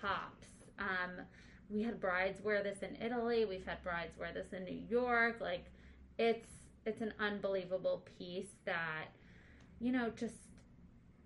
pops. 0.00 0.48
Um, 0.78 1.22
we 1.70 1.82
had 1.82 2.00
brides 2.00 2.42
wear 2.42 2.62
this 2.62 2.82
in 2.82 2.96
Italy. 3.00 3.44
We've 3.44 3.64
had 3.64 3.82
brides 3.82 4.18
wear 4.18 4.32
this 4.32 4.52
in 4.52 4.64
New 4.64 4.82
York. 4.88 5.40
Like 5.40 5.64
it's 6.18 6.48
it's 6.86 7.00
an 7.02 7.12
unbelievable 7.18 8.04
piece 8.18 8.54
that 8.64 9.06
you 9.78 9.92
know 9.92 10.10
just 10.10 10.34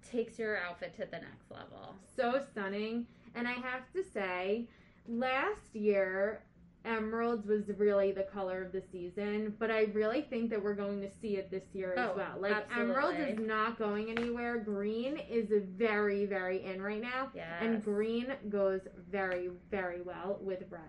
takes 0.08 0.38
your 0.38 0.58
outfit 0.58 0.92
to 0.96 1.06
the 1.06 1.18
next 1.18 1.50
level. 1.50 1.94
So 2.16 2.44
stunning. 2.50 3.06
And 3.34 3.48
I 3.48 3.52
have 3.52 3.90
to 3.94 4.04
say, 4.04 4.68
last 5.08 5.74
year, 5.74 6.42
emeralds 6.84 7.46
was 7.46 7.62
really 7.78 8.12
the 8.12 8.24
color 8.24 8.62
of 8.62 8.72
the 8.72 8.82
season, 8.92 9.54
but 9.58 9.70
I 9.70 9.84
really 9.92 10.22
think 10.22 10.50
that 10.50 10.62
we're 10.62 10.74
going 10.74 11.00
to 11.00 11.10
see 11.20 11.36
it 11.36 11.50
this 11.50 11.64
year 11.72 11.94
as 11.94 12.10
Oh, 12.10 12.16
well. 12.16 12.34
Like 12.38 12.52
absolutely. 12.52 12.82
emeralds 12.94 13.18
is 13.18 13.38
not 13.46 13.78
going 13.78 14.10
anywhere. 14.10 14.58
Green 14.58 15.16
is 15.30 15.48
very, 15.76 16.26
very 16.26 16.64
in 16.64 16.82
right 16.82 17.00
now. 17.00 17.30
Yes. 17.34 17.46
And 17.60 17.82
green 17.82 18.26
goes 18.48 18.82
very, 19.10 19.50
very 19.70 20.02
well 20.02 20.38
with 20.40 20.62
red. 20.70 20.82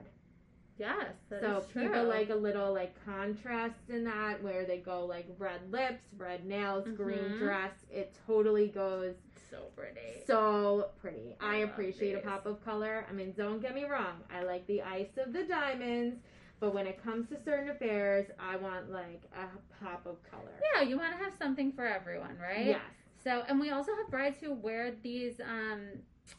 yes, 0.78 1.14
so 1.30 1.64
people 1.74 2.04
like 2.04 2.30
a 2.30 2.36
little 2.36 2.74
like 2.74 2.94
contrast 3.06 3.80
in 3.88 4.04
that 4.04 4.44
where 4.44 4.66
they 4.66 4.78
go 4.80 5.06
like 5.06 5.26
red 5.38 5.62
lips, 5.72 6.04
red 6.18 6.46
nails, 6.46 6.86
green 6.98 7.18
Mhm. 7.20 7.40
dress. 7.40 7.86
It 7.90 8.14
totally 8.28 8.68
goes 8.68 9.16
so 9.50 9.58
pretty. 9.76 10.24
so 10.28 10.90
pretty. 11.02 11.36
I 11.40 11.56
I, 11.56 11.58
appreciate 11.58 12.16
these. 12.16 12.24
a 12.24 12.28
pop 12.28 12.46
of 12.46 12.64
color. 12.64 13.06
I 13.10 13.14
mean, 13.14 13.34
don't 13.38 13.62
get 13.62 13.76
me 13.76 13.86
wrong. 13.86 14.22
I 14.34 14.44
like 14.44 14.66
the 14.68 14.82
ice 14.82 15.18
of 15.18 15.34
the 15.34 15.44
diamonds, 15.44 16.18
but 16.60 16.74
when 16.74 16.88
it 16.88 17.02
comes 17.04 17.30
to 17.30 17.38
certain 17.44 17.70
affairs, 17.70 18.28
I 18.40 18.56
want 18.58 18.92
like 18.92 19.24
a 19.36 19.84
pop 19.84 20.06
of 20.06 20.18
color. 20.30 20.52
yeah, 20.76 20.82
you 20.82 20.98
want 20.98 21.18
to 21.18 21.24
have 21.24 21.34
something 21.38 21.72
for 21.72 21.86
everyone, 21.86 22.38
right? 22.42 22.66
Yes. 22.66 22.82
So, 23.24 23.44
and 23.48 23.60
we 23.60 23.72
also 23.72 23.92
have 23.96 24.10
brides 24.12 24.38
who 24.40 24.54
wear 24.54 24.94
these 25.04 25.40
um, 25.42 25.82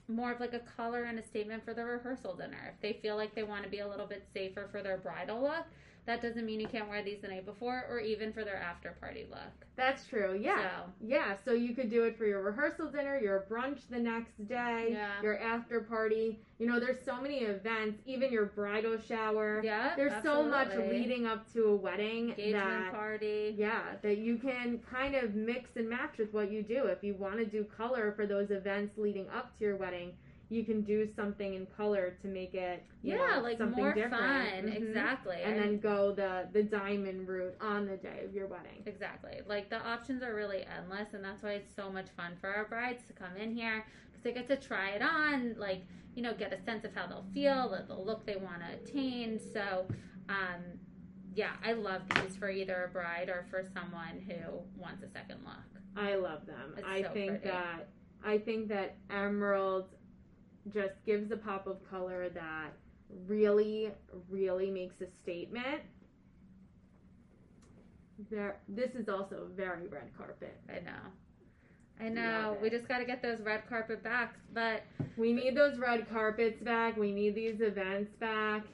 more 0.08 0.32
of 0.32 0.40
like 0.40 0.52
a 0.54 0.60
color 0.60 1.04
and 1.04 1.18
a 1.18 1.22
statement 1.22 1.64
for 1.64 1.74
the 1.74 1.84
rehearsal 1.84 2.34
dinner. 2.34 2.72
If 2.74 2.80
they 2.80 2.98
feel 3.00 3.16
like 3.16 3.34
they 3.34 3.42
want 3.42 3.64
to 3.64 3.68
be 3.68 3.80
a 3.80 3.88
little 3.88 4.06
bit 4.06 4.26
safer 4.32 4.68
for 4.70 4.82
their 4.82 4.96
bridal 4.98 5.42
look, 5.42 5.64
that 6.06 6.22
doesn't 6.22 6.46
mean 6.46 6.60
you 6.60 6.68
can't 6.68 6.88
wear 6.88 7.02
these 7.02 7.18
the 7.20 7.28
night 7.28 7.44
before 7.44 7.84
or 7.90 7.98
even 7.98 8.32
for 8.32 8.44
their 8.44 8.56
after 8.56 8.96
party 9.00 9.26
look. 9.28 9.66
That's 9.76 10.06
true. 10.06 10.38
Yeah. 10.40 10.60
So, 10.62 10.92
Yeah, 11.04 11.34
so 11.44 11.52
you 11.52 11.74
could 11.74 11.90
do 11.90 12.04
it 12.04 12.16
for 12.16 12.24
your 12.24 12.42
rehearsal 12.42 12.90
dinner, 12.90 13.18
your 13.20 13.44
brunch 13.50 13.80
the 13.90 13.98
next 13.98 14.46
day, 14.48 14.88
Yeah. 14.92 15.20
your 15.22 15.38
after 15.38 15.80
party. 15.80 16.38
You 16.58 16.66
know, 16.66 16.80
there's 16.80 17.02
so 17.04 17.20
many 17.20 17.40
events, 17.40 18.00
even 18.06 18.32
your 18.32 18.46
bridal 18.46 18.98
shower. 18.98 19.60
yeah. 19.62 19.94
There's 19.96 20.22
so 20.22 20.42
much 20.42 20.74
leading 20.76 21.26
up 21.26 21.52
to 21.52 21.64
a 21.66 21.76
wedding 21.76 22.30
engagement 22.30 22.64
that 22.64 22.92
party. 22.92 23.54
Yeah, 23.58 23.82
that 24.02 24.16
you 24.18 24.36
can 24.38 24.78
kind 24.90 25.14
of 25.14 25.34
mix 25.34 25.76
and 25.76 25.88
match 25.88 26.16
with 26.18 26.32
what 26.32 26.50
you 26.50 26.62
do. 26.62 26.86
If 26.86 27.02
you 27.02 27.14
want 27.14 27.36
to 27.38 27.44
do 27.44 27.64
color 27.64 28.12
for 28.16 28.26
those 28.26 28.50
events 28.50 28.96
leading 28.96 29.28
up 29.28 29.56
to 29.58 29.64
your 29.64 29.76
wedding, 29.76 30.12
you 30.48 30.64
can 30.64 30.82
do 30.82 31.08
something 31.16 31.54
in 31.54 31.66
color 31.66 32.16
to 32.22 32.28
make 32.28 32.54
it 32.54 32.84
Yeah, 33.02 33.16
know, 33.16 33.40
like 33.42 33.58
something 33.58 33.82
more 33.82 33.92
different. 33.92 34.12
fun. 34.22 34.64
Mhm. 34.64 34.76
Exactly. 34.76 35.36
And 35.42 35.58
then 35.58 35.78
go 35.78 36.12
the 36.12 36.48
the 36.52 36.62
diamond 36.62 37.28
route 37.28 37.56
on 37.60 37.86
the 37.86 37.96
day 37.96 38.22
of 38.24 38.32
your 38.34 38.46
wedding. 38.46 38.82
Exactly. 38.86 39.40
Like 39.46 39.70
the 39.70 39.80
options 39.84 40.22
are 40.22 40.34
really 40.34 40.64
endless, 40.78 41.14
and 41.14 41.24
that's 41.24 41.42
why 41.42 41.52
it's 41.52 41.74
so 41.74 41.90
much 41.90 42.10
fun 42.10 42.36
for 42.40 42.48
our 42.48 42.64
brides 42.66 43.04
to 43.08 43.12
come 43.12 43.36
in 43.36 43.50
here 43.50 43.84
because 44.06 44.22
they 44.22 44.32
get 44.32 44.46
to 44.48 44.56
try 44.56 44.90
it 44.90 45.02
on, 45.02 45.54
like, 45.58 45.82
you 46.14 46.22
know, 46.22 46.32
get 46.34 46.52
a 46.52 46.58
sense 46.62 46.84
of 46.84 46.94
how 46.94 47.06
they'll 47.06 47.26
feel, 47.34 47.68
the, 47.68 47.84
the 47.92 47.98
look 48.00 48.24
they 48.24 48.36
want 48.36 48.60
to 48.60 48.72
attain. 48.74 49.38
So, 49.38 49.86
um, 50.28 50.62
yeah, 51.34 51.52
I 51.64 51.72
love 51.72 52.02
these 52.22 52.36
for 52.36 52.48
either 52.48 52.84
a 52.84 52.88
bride 52.88 53.28
or 53.28 53.44
for 53.50 53.62
someone 53.74 54.20
who 54.26 54.60
wants 54.80 55.02
a 55.02 55.08
second 55.08 55.40
look. 55.44 55.82
I 55.96 56.14
love 56.14 56.46
them. 56.46 56.74
It's 56.78 56.86
I 56.86 57.02
so 57.02 57.10
think 57.12 57.28
pretty. 57.30 57.48
that 57.48 57.88
I 58.24 58.38
think 58.38 58.68
that 58.68 58.96
emerald 59.10 59.88
just 60.72 60.94
gives 61.04 61.30
a 61.30 61.36
pop 61.36 61.66
of 61.66 61.78
color 61.90 62.28
that 62.30 62.70
really, 63.26 63.90
really 64.28 64.70
makes 64.70 65.00
a 65.00 65.06
statement. 65.22 65.82
There, 68.30 68.56
this 68.68 68.90
is 68.94 69.08
also 69.08 69.48
very 69.56 69.86
red 69.88 70.10
carpet. 70.16 70.56
I 70.68 70.80
know. 70.80 70.90
I 72.00 72.08
know. 72.08 72.56
We 72.60 72.70
just 72.70 72.88
got 72.88 72.98
to 72.98 73.04
get 73.04 73.22
those 73.22 73.40
red 73.40 73.68
carpet 73.68 74.02
backs, 74.02 74.38
but 74.52 74.82
We 75.16 75.32
need 75.32 75.56
those 75.56 75.78
red 75.78 76.08
carpets 76.10 76.60
back. 76.62 76.96
We 76.96 77.12
need 77.12 77.34
these 77.34 77.60
events 77.60 78.10
back. 78.20 78.64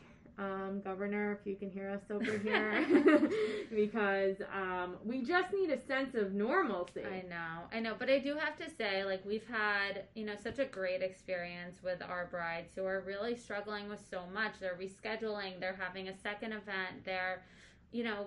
Um, 0.42 0.80
Governor, 0.84 1.38
if 1.40 1.46
you 1.46 1.56
can 1.56 1.70
hear 1.70 1.88
us 1.90 2.02
over 2.11 2.38
here, 2.38 2.84
because 3.75 4.37
um, 4.52 4.96
we 5.04 5.22
just 5.22 5.52
need 5.52 5.70
a 5.70 5.80
sense 5.87 6.14
of 6.14 6.32
normalcy. 6.32 7.04
I 7.04 7.22
know, 7.28 7.61
I 7.72 7.80
know, 7.80 7.94
but 7.99 8.11
I 8.11 8.18
do 8.18 8.37
have 8.37 8.56
to 8.58 8.68
say, 8.76 9.04
like, 9.04 9.25
we've 9.25 9.46
had, 9.46 10.04
you 10.14 10.25
know, 10.25 10.34
such 10.42 10.58
a 10.58 10.64
great 10.64 11.02
experience 11.02 11.82
with 11.82 12.02
our 12.02 12.26
brides 12.26 12.72
who 12.75 12.84
are 12.84 13.02
really 13.06 13.37
struggling 13.37 13.88
with 13.88 14.00
so 14.11 14.22
much. 14.32 14.54
They're 14.61 14.78
rescheduling, 14.80 15.61
they're 15.61 15.78
having 15.78 16.08
a 16.08 16.18
second 16.18 16.52
event, 16.52 17.04
they're, 17.04 17.44
you 17.92 18.02
know, 18.02 18.26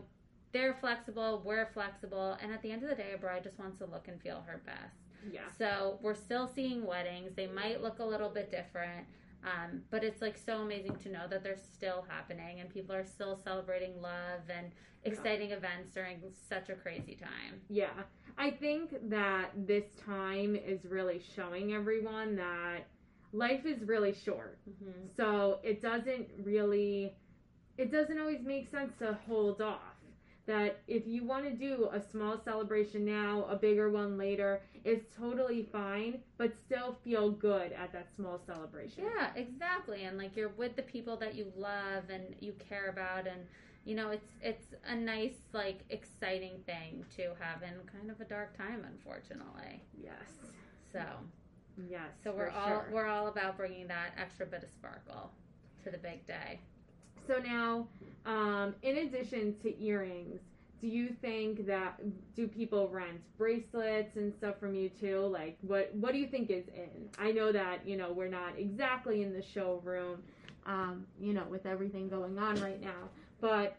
they're 0.54 0.76
flexible, 0.76 1.42
we're 1.44 1.70
flexible, 1.74 2.38
and 2.42 2.54
at 2.54 2.62
the 2.62 2.72
end 2.72 2.84
of 2.84 2.90
the 2.90 2.96
day, 2.96 3.12
a 3.14 3.18
bride 3.18 3.44
just 3.44 3.60
wants 3.60 3.78
to 3.80 3.86
look 3.86 4.08
and 4.08 4.22
feel 4.22 4.42
her 4.48 4.62
best. 4.66 4.96
Yeah. 5.30 5.42
So 5.58 6.00
we're 6.02 6.16
still 6.16 6.50
seeing 6.56 6.86
weddings. 6.86 7.32
They 7.36 7.48
might 7.48 7.82
look 7.82 8.00
a 8.00 8.06
little 8.06 8.30
bit 8.30 8.52
different. 8.52 9.06
Um, 9.44 9.82
but 9.92 10.04
it's 10.04 10.22
like 10.22 10.38
so 10.38 10.62
amazing 10.62 10.96
to 11.04 11.10
know 11.10 11.28
that 11.30 11.44
they're 11.44 11.58
still 11.74 12.06
happening 12.10 12.60
and 12.60 12.70
people 12.70 12.96
are 12.96 13.06
still 13.06 13.40
celebrating 13.44 14.02
love 14.02 14.42
and 14.50 14.72
exciting 15.04 15.50
yeah. 15.50 15.58
events 15.58 15.94
during 15.94 16.20
such 16.50 16.70
a 16.70 16.76
crazy 16.76 17.16
time. 17.16 17.62
Yeah. 17.70 17.92
I 18.38 18.52
think 18.52 19.10
that 19.10 19.52
this 19.56 19.86
time 20.06 20.56
is 20.56 20.80
really 20.86 21.22
showing 21.36 21.74
everyone 21.74 22.36
that 22.38 22.88
life 23.32 23.66
is 23.66 23.82
really 23.84 24.14
short. 24.14 24.60
Mm-hmm. 24.70 25.08
So 25.16 25.60
it 25.64 25.82
doesn't 25.82 26.28
really, 26.44 27.14
it 27.78 27.92
doesn't 27.92 28.20
always 28.20 28.42
make 28.44 28.70
sense 28.70 28.94
to 29.00 29.18
hold 29.28 29.62
off 29.62 29.95
that 30.48 30.82
if 30.88 31.08
you 31.08 31.24
want 31.24 31.46
to 31.46 31.52
do 31.52 31.90
a 31.92 32.00
small 32.00 32.40
celebration 32.44 33.04
now, 33.04 33.46
a 33.50 33.56
bigger 33.56 33.90
one 33.90 34.18
later, 34.18 34.62
it's 34.84 35.06
totally 35.16 35.68
fine, 35.72 36.20
but 36.38 36.54
still 36.66 36.98
feel 37.04 37.32
good 37.32 37.72
at 37.72 37.92
that 37.94 38.08
small 38.16 38.40
celebration. 38.46 39.06
Yeah, 39.06 39.30
exactly. 39.36 40.04
And 40.04 40.18
like 40.18 40.36
you're 40.36 40.50
with 40.50 40.76
the 40.76 40.84
people 40.84 41.18
that 41.18 41.36
you 41.36 41.52
love 41.58 42.04
and 42.10 42.36
you 42.40 42.54
care 42.70 42.90
about 42.90 43.28
and 43.28 43.42
you 43.86 43.96
know, 43.96 44.10
it's 44.10 44.32
it's 44.42 44.74
a 44.88 44.96
nice 44.96 45.36
like 45.54 45.82
exciting 45.90 46.60
thing 46.66 47.06
to 47.16 47.34
have 47.40 47.62
in 47.62 47.74
kind 47.92 48.10
of 48.10 48.20
a 48.20 48.26
dark 48.26 48.58
time 48.58 48.84
unfortunately. 48.86 49.84
Yes. 49.96 50.14
So, 50.92 51.04
yes. 51.88 52.10
So 52.24 52.32
we're 52.32 52.50
all 52.50 52.68
sure. 52.68 52.90
we're 52.92 53.06
all 53.06 53.28
about 53.28 53.58
bringing 53.58 53.88
that 53.88 54.14
extra 54.18 54.46
bit 54.48 54.64
of 54.64 54.70
sparkle 54.70 55.32
to 55.84 55.92
the 55.92 56.00
big 56.00 56.26
day. 56.26 56.60
So 57.28 57.40
now, 57.40 57.88
um, 58.26 58.76
in 58.82 58.98
addition 58.98 59.56
to 59.62 59.84
earrings, 59.84 60.40
do 60.82 60.88
you 60.88 61.16
think 61.22 61.66
that 61.66 62.00
do 62.36 62.48
people 62.48 62.90
rent 62.90 63.20
bracelets 63.38 64.18
and 64.18 64.34
stuff 64.34 64.60
from 64.60 64.76
you 64.76 64.90
too? 64.90 65.22
Like, 65.22 65.58
what 65.62 65.94
what 65.96 66.12
do 66.12 66.20
you 66.20 66.28
think 66.28 66.50
is 66.50 66.66
in? 66.68 67.10
I 67.18 67.32
know 67.32 67.52
that 67.52 67.88
you 67.88 67.98
know 67.98 68.12
we're 68.12 68.28
not 68.28 68.58
exactly 68.58 69.24
in 69.24 69.34
the 69.34 69.42
showroom, 69.42 70.22
um, 70.66 71.06
you 71.20 71.34
know, 71.34 71.46
with 71.50 71.66
everything 71.66 72.10
going 72.10 72.38
on 72.38 72.62
right 72.62 72.82
now, 72.82 73.10
but 73.42 73.78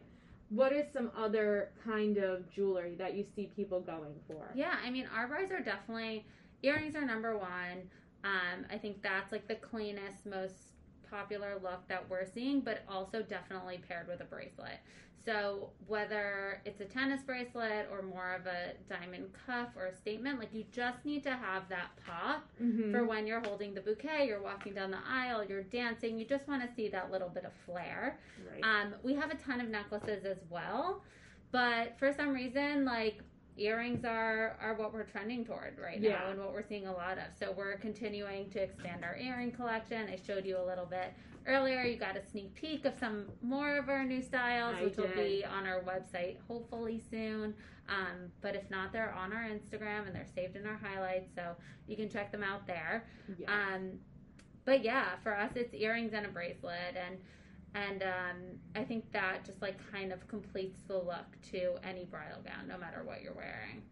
what 0.49 0.73
is 0.73 0.87
some 0.93 1.11
other 1.17 1.71
kind 1.85 2.19
of 2.19 2.49
jewelry 2.50 2.95
that 2.97 3.15
you 3.15 3.25
see 3.35 3.50
people 3.57 3.81
going 3.81 4.15
for? 4.29 4.50
Yeah, 4.55 4.75
I 4.85 4.91
mean, 4.91 5.09
our 5.15 5.26
brides 5.26 5.50
are 5.50 5.61
definitely 5.61 6.25
earrings 6.62 6.95
are 6.95 7.05
number 7.05 7.37
one. 7.37 7.91
Um, 8.25 8.65
I 8.71 8.79
think 8.79 9.03
that's 9.03 9.33
like 9.33 9.47
the 9.49 9.57
cleanest, 9.57 10.25
most 10.26 10.75
popular 11.11 11.59
look 11.63 11.87
that 11.89 12.09
we're 12.09 12.27
seeing, 12.27 12.61
but 12.61 12.83
also 12.89 13.23
definitely 13.23 13.81
paired 13.89 14.09
with 14.09 14.21
a 14.21 14.25
bracelet. 14.25 14.79
So 15.27 15.71
whether 15.89 16.63
it's 16.65 16.81
a 16.81 16.85
tennis 16.85 17.21
bracelet 17.23 17.89
or 17.91 18.01
more 18.01 18.35
of 18.35 18.47
a 18.47 18.75
diamond 18.89 19.31
cuff 19.45 19.71
or 19.77 19.87
a 19.87 19.95
statement, 19.95 20.39
like 20.39 20.55
you 20.55 20.65
just 20.71 21.05
need 21.05 21.25
to 21.25 21.33
have 21.33 21.69
that 21.69 21.89
pop 22.07 22.49
mm-hmm. 22.63 22.93
for 22.93 23.05
when 23.05 23.27
you're 23.27 23.41
holding 23.41 23.75
the 23.75 23.81
bouquet, 23.81 24.29
you're 24.29 24.41
walking 24.41 24.73
down 24.73 24.93
the 24.93 25.01
aisle, 25.05 25.45
you're 25.45 25.65
dancing. 25.65 26.17
You 26.17 26.27
just 26.27 26.47
want 26.47 26.63
to 26.63 26.73
see 26.77 26.89
that 26.91 27.11
little 27.11 27.29
bit 27.29 27.45
of 27.45 27.51
flair. 27.67 28.21
Right. 28.53 28.63
Um, 28.63 28.95
we 29.03 29.15
have 29.15 29.33
a 29.33 29.37
ton 29.37 29.61
of 29.61 29.69
necklaces 29.69 30.25
as 30.25 30.39
well, 30.49 31.03
but 31.51 31.99
for 31.99 32.13
some 32.13 32.33
reason, 32.33 32.85
like 32.85 33.19
earrings 33.57 34.05
are 34.05 34.57
are 34.61 34.75
what 34.75 34.93
we're 34.93 35.05
trending 35.05 35.45
toward 35.45 35.79
right 35.83 36.01
now 36.01 36.09
yeah. 36.09 36.31
and 36.31 36.39
what 36.39 36.53
we're 36.53 36.67
seeing 36.67 36.87
a 36.87 36.93
lot 36.93 37.19
of. 37.19 37.25
So 37.39 37.55
we're 37.57 37.77
continuing 37.77 38.51
to 38.51 38.63
expand 38.63 39.05
our 39.05 39.17
earring 39.17 39.53
collection. 39.53 40.09
I 40.09 40.19
showed 40.27 40.45
you 40.45 40.59
a 40.59 40.65
little 40.65 40.87
bit 40.87 41.13
earlier. 41.47 41.83
You 41.83 41.97
got 41.97 42.17
a 42.17 42.27
sneak 42.31 42.55
peek 42.55 42.85
of 42.85 42.95
some 42.99 43.27
more 43.43 43.77
of 43.77 43.89
our 43.89 44.05
new 44.05 44.23
styles, 44.23 44.75
I 44.79 44.85
which 44.85 44.97
did. 44.97 45.09
will 45.09 45.23
be 45.23 45.45
on 45.45 45.67
our 45.67 45.81
website 45.83 46.37
hopefully 46.49 47.03
soon. 47.11 47.55
Um, 47.89 48.33
but 48.41 48.57
if 48.57 48.69
not, 48.69 48.93
they're 48.93 49.13
on 49.13 49.33
our 49.33 49.45
Instagram 49.45 50.07
and 50.07 50.15
they're 50.15 50.27
saved 50.35 50.57
in 50.57 50.67
our 50.67 50.77
highlights, 50.77 51.31
so 51.35 51.55
you 51.87 51.97
can 51.97 52.09
check 52.11 52.33
them 52.33 52.43
out 52.43 52.67
there. 52.67 53.07
Yes. 53.39 53.49
Um, 53.49 53.93
but 54.65 54.83
yeah, 54.83 55.11
for 55.23 55.37
us, 55.37 55.53
it's 55.55 55.73
earrings 55.73 56.13
and 56.13 56.27
a 56.27 56.29
bracelet 56.29 56.97
and 56.97 57.17
and 57.76 58.02
um, 58.02 58.37
I 58.75 58.85
think 58.85 59.11
that 59.12 59.45
just 59.45 59.61
like 59.61 59.76
kind 59.92 60.12
of 60.12 60.26
completes 60.28 60.80
the 60.88 60.97
look 60.97 61.26
to 61.50 61.75
any 61.85 62.04
bridal 62.04 62.40
gown, 62.42 62.66
no 62.66 62.78
matter 62.78 63.02
what 63.04 63.23
you're 63.23 63.35
wearing. 63.35 63.83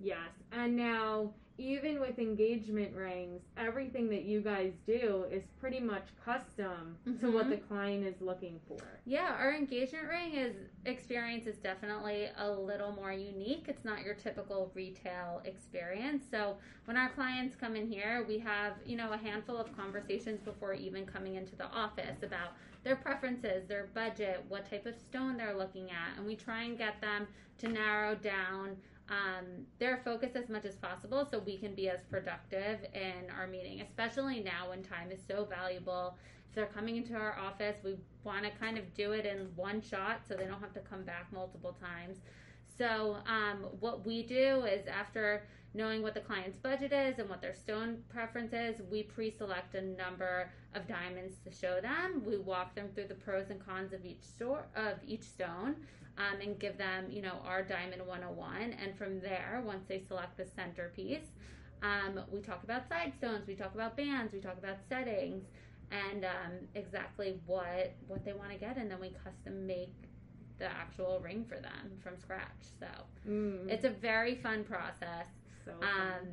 Yes, 0.00 0.30
and 0.52 0.76
now 0.76 1.30
even 1.56 2.00
with 2.00 2.18
engagement 2.18 2.92
rings, 2.96 3.42
everything 3.56 4.08
that 4.10 4.24
you 4.24 4.40
guys 4.40 4.72
do 4.86 5.24
is 5.30 5.44
pretty 5.60 5.78
much 5.78 6.08
custom 6.24 6.96
mm-hmm. 7.08 7.18
to 7.20 7.30
what 7.30 7.48
the 7.48 7.56
mm-hmm. 7.56 7.74
client 7.74 8.06
is 8.06 8.20
looking 8.20 8.58
for. 8.66 8.82
Yeah, 9.06 9.36
our 9.38 9.54
engagement 9.54 10.08
ring 10.08 10.34
is 10.34 10.56
experience 10.84 11.46
is 11.46 11.56
definitely 11.58 12.28
a 12.38 12.50
little 12.50 12.90
more 12.90 13.12
unique. 13.12 13.66
It's 13.68 13.84
not 13.84 14.02
your 14.02 14.14
typical 14.14 14.72
retail 14.74 15.42
experience. 15.44 16.24
So 16.28 16.56
when 16.86 16.96
our 16.96 17.10
clients 17.10 17.54
come 17.54 17.76
in 17.76 17.86
here, 17.86 18.24
we 18.26 18.38
have, 18.40 18.72
you 18.84 18.96
know, 18.96 19.12
a 19.12 19.16
handful 19.16 19.56
of 19.56 19.74
conversations 19.76 20.40
before 20.40 20.74
even 20.74 21.06
coming 21.06 21.36
into 21.36 21.54
the 21.54 21.66
office 21.66 22.24
about 22.24 22.54
their 22.84 22.96
preferences, 22.96 23.66
their 23.66 23.88
budget, 23.94 24.44
what 24.48 24.68
type 24.70 24.86
of 24.86 24.94
stone 24.94 25.36
they're 25.36 25.56
looking 25.56 25.90
at, 25.90 26.16
and 26.16 26.26
we 26.26 26.36
try 26.36 26.62
and 26.64 26.78
get 26.78 27.00
them 27.00 27.26
to 27.58 27.68
narrow 27.68 28.14
down 28.14 28.76
um, 29.08 29.66
their 29.78 30.00
focus 30.04 30.30
as 30.34 30.48
much 30.48 30.64
as 30.64 30.76
possible 30.76 31.26
so 31.30 31.38
we 31.38 31.58
can 31.58 31.74
be 31.74 31.88
as 31.88 32.00
productive 32.10 32.80
in 32.94 33.30
our 33.36 33.46
meeting, 33.46 33.80
especially 33.80 34.40
now 34.40 34.70
when 34.70 34.82
time 34.82 35.10
is 35.10 35.20
so 35.26 35.44
valuable. 35.44 36.16
If 36.48 36.54
they're 36.54 36.66
coming 36.66 36.96
into 36.96 37.14
our 37.14 37.38
office, 37.38 37.76
we 37.82 37.96
want 38.22 38.44
to 38.44 38.50
kind 38.50 38.78
of 38.78 38.94
do 38.94 39.12
it 39.12 39.26
in 39.26 39.48
one 39.56 39.80
shot 39.82 40.20
so 40.26 40.34
they 40.34 40.46
don't 40.46 40.60
have 40.60 40.74
to 40.74 40.80
come 40.80 41.02
back 41.02 41.26
multiple 41.32 41.76
times. 41.80 42.18
So, 42.76 43.18
um, 43.26 43.66
what 43.80 44.04
we 44.04 44.22
do 44.22 44.64
is 44.64 44.86
after 44.86 45.46
knowing 45.74 46.02
what 46.02 46.14
the 46.14 46.20
client's 46.20 46.56
budget 46.56 46.92
is 46.92 47.18
and 47.18 47.28
what 47.28 47.40
their 47.40 47.54
stone 47.54 47.98
preference 48.08 48.52
is, 48.52 48.80
we 48.90 49.02
pre 49.02 49.30
select 49.30 49.74
a 49.74 49.82
number 49.82 50.50
of 50.74 50.86
diamonds 50.86 51.34
to 51.44 51.50
show 51.50 51.80
them. 51.80 52.22
We 52.24 52.38
walk 52.38 52.74
them 52.74 52.88
through 52.94 53.08
the 53.08 53.14
pros 53.14 53.50
and 53.50 53.64
cons 53.64 53.92
of 53.92 54.04
each, 54.04 54.22
store, 54.22 54.66
of 54.76 54.94
each 55.06 55.22
stone 55.22 55.76
um, 56.18 56.40
and 56.40 56.58
give 56.58 56.78
them, 56.78 57.06
you 57.10 57.22
know, 57.22 57.38
our 57.44 57.62
Diamond 57.62 58.06
101. 58.06 58.74
And 58.82 58.96
from 58.96 59.20
there, 59.20 59.62
once 59.64 59.84
they 59.88 60.00
select 60.00 60.36
the 60.36 60.46
centerpiece, 60.46 61.26
um, 61.82 62.20
we 62.30 62.40
talk 62.40 62.62
about 62.64 62.88
side 62.88 63.12
stones, 63.18 63.46
we 63.46 63.54
talk 63.54 63.74
about 63.74 63.96
bands, 63.96 64.32
we 64.32 64.40
talk 64.40 64.56
about 64.58 64.78
settings, 64.88 65.44
and 65.90 66.24
um, 66.24 66.52
exactly 66.74 67.38
what 67.46 67.94
what 68.08 68.24
they 68.24 68.32
want 68.32 68.50
to 68.50 68.56
get, 68.56 68.78
and 68.78 68.90
then 68.90 69.00
we 69.00 69.12
custom 69.22 69.66
make 69.66 69.92
the 70.58 70.66
actual 70.66 71.20
ring 71.20 71.44
for 71.44 71.56
them 71.56 71.90
from 72.02 72.16
scratch. 72.16 72.62
So 72.78 72.86
mm. 73.28 73.68
it's 73.68 73.84
a 73.84 73.90
very 73.90 74.36
fun 74.36 74.64
process. 74.64 75.26
So 75.64 75.72
fun. 75.80 75.88
Um, 75.88 76.28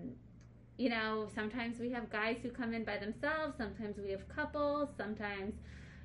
you 0.77 0.89
know, 0.89 1.27
sometimes 1.35 1.79
we 1.79 1.91
have 1.91 2.09
guys 2.09 2.37
who 2.41 2.49
come 2.49 2.73
in 2.73 2.83
by 2.83 2.97
themselves, 2.97 3.55
sometimes 3.57 3.97
we 3.97 4.09
have 4.11 4.27
couples, 4.27 4.89
sometimes, 4.97 5.53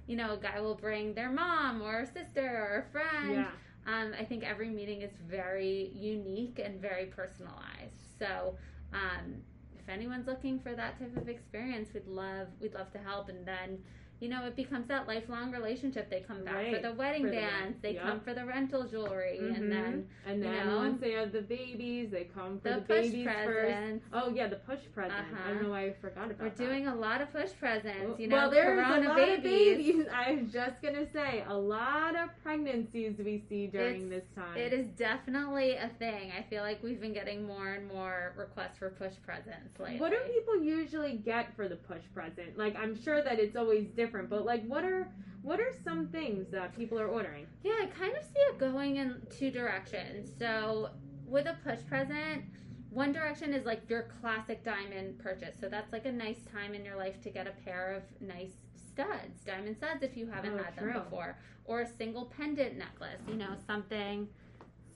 you 0.06 0.16
know, 0.16 0.34
a 0.34 0.36
guy 0.36 0.60
will 0.60 0.74
bring 0.74 1.14
their 1.14 1.30
mom 1.30 1.80
or 1.82 2.00
a 2.00 2.06
sister 2.06 2.46
or 2.46 2.86
a 2.86 2.92
friend. 2.92 3.34
Yeah. 3.34 3.50
Um, 3.86 4.12
I 4.18 4.24
think 4.24 4.44
every 4.44 4.68
meeting 4.68 5.02
is 5.02 5.12
very 5.28 5.92
unique 5.94 6.60
and 6.62 6.80
very 6.80 7.06
personalized. 7.06 8.02
So, 8.18 8.56
um, 8.92 9.36
if 9.78 9.88
anyone's 9.88 10.26
looking 10.26 10.58
for 10.58 10.74
that 10.74 10.98
type 10.98 11.16
of 11.16 11.28
experience, 11.28 11.90
we'd 11.94 12.06
love 12.06 12.48
we'd 12.60 12.74
love 12.74 12.90
to 12.92 12.98
help. 12.98 13.28
And 13.28 13.46
then 13.46 13.78
you 14.20 14.28
know, 14.28 14.46
it 14.46 14.56
becomes 14.56 14.88
that 14.88 15.06
lifelong 15.06 15.50
relationship. 15.50 16.08
They 16.08 16.20
come 16.20 16.42
back 16.44 16.54
right. 16.54 16.76
for 16.76 16.82
the 16.82 16.94
wedding 16.94 17.24
for 17.24 17.32
bands, 17.32 17.76
the, 17.82 17.88
they 17.88 17.94
yep. 17.94 18.02
come 18.04 18.20
for 18.20 18.32
the 18.32 18.46
rental 18.46 18.84
jewelry, 18.84 19.38
mm-hmm. 19.42 19.54
and 19.54 19.70
then 19.70 20.06
and 20.26 20.42
then 20.42 20.54
you 20.54 20.64
know, 20.64 20.76
once 20.76 21.00
they 21.00 21.12
have 21.12 21.32
the 21.32 21.42
babies, 21.42 22.10
they 22.10 22.24
come 22.34 22.58
for 22.60 22.70
the, 22.70 22.74
the 22.76 22.80
babies 22.82 23.26
presents. 23.26 24.04
first. 24.10 24.24
Oh 24.24 24.30
yeah, 24.34 24.48
the 24.48 24.56
push 24.56 24.80
present. 24.94 25.20
Uh-huh. 25.20 25.42
I 25.44 25.48
don't 25.52 25.62
know 25.64 25.70
why 25.70 25.86
I 25.86 25.94
forgot 26.00 26.26
about 26.26 26.38
that. 26.38 26.42
We're 26.44 26.48
that. 26.48 26.56
doing 26.56 26.86
a 26.86 26.94
lot 26.94 27.20
of 27.20 27.30
push 27.32 27.50
presents. 27.58 28.18
You 28.18 28.28
know, 28.28 28.36
well, 28.36 28.50
there's 28.50 28.78
a 28.78 29.08
lot 29.08 29.16
babies. 29.16 29.36
of 29.36 29.42
babies. 29.42 30.06
I 30.14 30.32
was 30.32 30.52
just 30.52 30.80
gonna 30.80 31.06
say 31.12 31.44
a 31.48 31.56
lot 31.56 32.16
of 32.16 32.30
pregnancies 32.42 33.18
we 33.18 33.42
see 33.48 33.66
during 33.66 34.10
it's, 34.10 34.10
this 34.10 34.24
time. 34.34 34.56
It 34.56 34.72
is 34.72 34.86
definitely 34.96 35.72
a 35.72 35.90
thing. 35.98 36.32
I 36.36 36.42
feel 36.48 36.62
like 36.62 36.82
we've 36.82 37.00
been 37.00 37.12
getting 37.12 37.46
more 37.46 37.74
and 37.74 37.86
more 37.88 38.32
requests 38.36 38.78
for 38.78 38.90
push 38.90 39.12
presents 39.24 39.78
lately. 39.78 40.00
What 40.00 40.12
do 40.12 40.18
people 40.32 40.62
usually 40.62 41.18
get 41.18 41.54
for 41.54 41.68
the 41.68 41.76
push 41.76 42.02
present? 42.14 42.56
Like 42.56 42.76
I'm 42.76 43.00
sure 43.00 43.22
that 43.22 43.38
it's 43.38 43.56
always 43.56 43.86
different, 43.88 44.05
but 44.12 44.44
like 44.44 44.64
what 44.66 44.84
are 44.84 45.08
what 45.42 45.60
are 45.60 45.72
some 45.84 46.08
things 46.08 46.50
that 46.50 46.74
people 46.76 46.98
are 47.00 47.06
ordering? 47.06 47.46
Yeah, 47.62 47.74
I 47.82 47.86
kind 47.86 48.16
of 48.16 48.22
see 48.24 48.38
it 48.40 48.58
going 48.58 48.96
in 48.96 49.22
two 49.30 49.50
directions. 49.50 50.30
So 50.38 50.90
with 51.24 51.46
a 51.46 51.56
push 51.64 51.78
present, 51.86 52.44
one 52.90 53.12
direction 53.12 53.52
is 53.54 53.64
like 53.64 53.88
your 53.88 54.08
classic 54.20 54.64
diamond 54.64 55.18
purchase. 55.20 55.54
So 55.60 55.68
that's 55.68 55.92
like 55.92 56.04
a 56.06 56.10
nice 56.12 56.40
time 56.52 56.74
in 56.74 56.84
your 56.84 56.96
life 56.96 57.20
to 57.22 57.30
get 57.30 57.46
a 57.46 57.52
pair 57.64 57.92
of 57.94 58.02
nice 58.26 58.54
studs, 58.74 59.42
diamond 59.44 59.76
studs, 59.76 60.02
if 60.02 60.16
you 60.16 60.26
haven't 60.26 60.54
Oh, 60.58 60.62
had 60.62 60.76
true. 60.76 60.92
them 60.92 61.02
before, 61.04 61.38
or 61.64 61.82
a 61.82 61.86
single 61.86 62.24
pendant 62.36 62.76
necklace. 62.76 63.20
You 63.28 63.34
know, 63.36 63.54
something, 63.66 64.26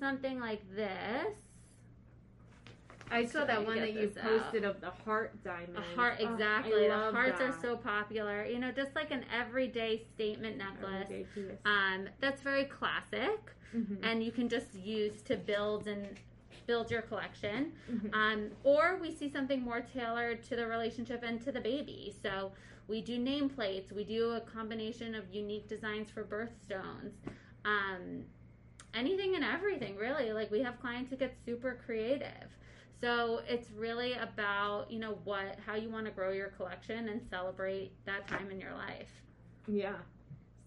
something 0.01 0.41
like 0.41 0.63
this. 0.75 1.37
I 3.11 3.25
saw 3.25 3.45
that 3.45 3.67
one 3.67 3.77
that 3.79 3.93
you 3.93 4.09
this 4.09 4.17
out? 4.19 4.43
posted 4.43 4.65
of 4.65 4.81
the 4.81 4.91
heart 4.91 5.43
diamond. 5.43 5.77
A 5.77 5.81
heart, 5.97 6.17
Oh, 6.21 6.33
exactly. 6.33 6.83
the 6.83 6.89
love 6.89 7.15
hearts 7.15 7.41
are 7.41 7.53
so 7.61 7.77
popular. 7.77 8.45
You 8.45 8.59
know, 8.59 8.71
just 8.71 8.95
like 8.95 9.11
an 9.11 9.25
everyday 9.33 10.03
statement 10.15 10.57
necklace. 10.59 11.09
Everyday. 11.11 11.59
Um, 11.65 12.09
that's 12.21 12.43
very 12.43 12.65
classic, 12.65 13.53
Mhm. 13.75 13.99
and 14.03 14.23
you 14.23 14.33
can 14.33 14.49
just 14.49 14.75
use 14.75 15.23
to 15.23 15.37
build 15.37 15.89
and 15.89 16.07
build 16.67 16.91
your 16.91 17.03
collection. 17.03 17.73
Mhm. 17.91 18.15
Um, 18.15 18.51
or 18.63 18.97
we 19.01 19.11
see 19.13 19.29
something 19.29 19.61
more 19.61 19.81
tailored 19.81 20.43
to 20.45 20.57
the 20.57 20.67
relationship 20.67 21.23
and 21.25 21.41
to 21.43 21.51
the 21.51 21.61
baby. 21.61 22.15
So 22.23 22.53
we 22.87 23.01
do 23.03 23.19
nameplates. 23.19 23.91
We 23.93 24.05
do 24.05 24.31
a 24.33 24.41
combination 24.41 25.15
of 25.17 25.35
unique 25.35 25.67
designs 25.69 26.11
for 26.11 26.23
birthstones. 26.25 27.13
Um, 27.65 28.25
anything 28.95 29.35
and 29.35 29.45
everything, 29.45 29.97
really. 29.97 30.33
Like 30.33 30.51
we 30.51 30.61
have 30.63 30.81
clients 30.81 31.11
who 31.11 31.17
get 31.17 31.35
super 31.45 31.75
creative. 31.85 32.57
So 33.01 33.41
it's 33.49 33.71
really 33.71 34.15
about 34.15 34.91
you 34.91 34.99
know 34.99 35.19
what 35.25 35.57
how 35.65 35.75
you 35.75 35.91
want 35.91 36.07
to 36.07 36.13
grow 36.13 36.33
your 36.33 36.49
collection 36.49 37.09
and 37.09 37.21
celebrate 37.31 37.93
that 38.05 38.27
time 38.29 38.51
in 38.51 38.61
your 38.61 38.75
life. 38.75 39.09
Yeah. 39.67 39.97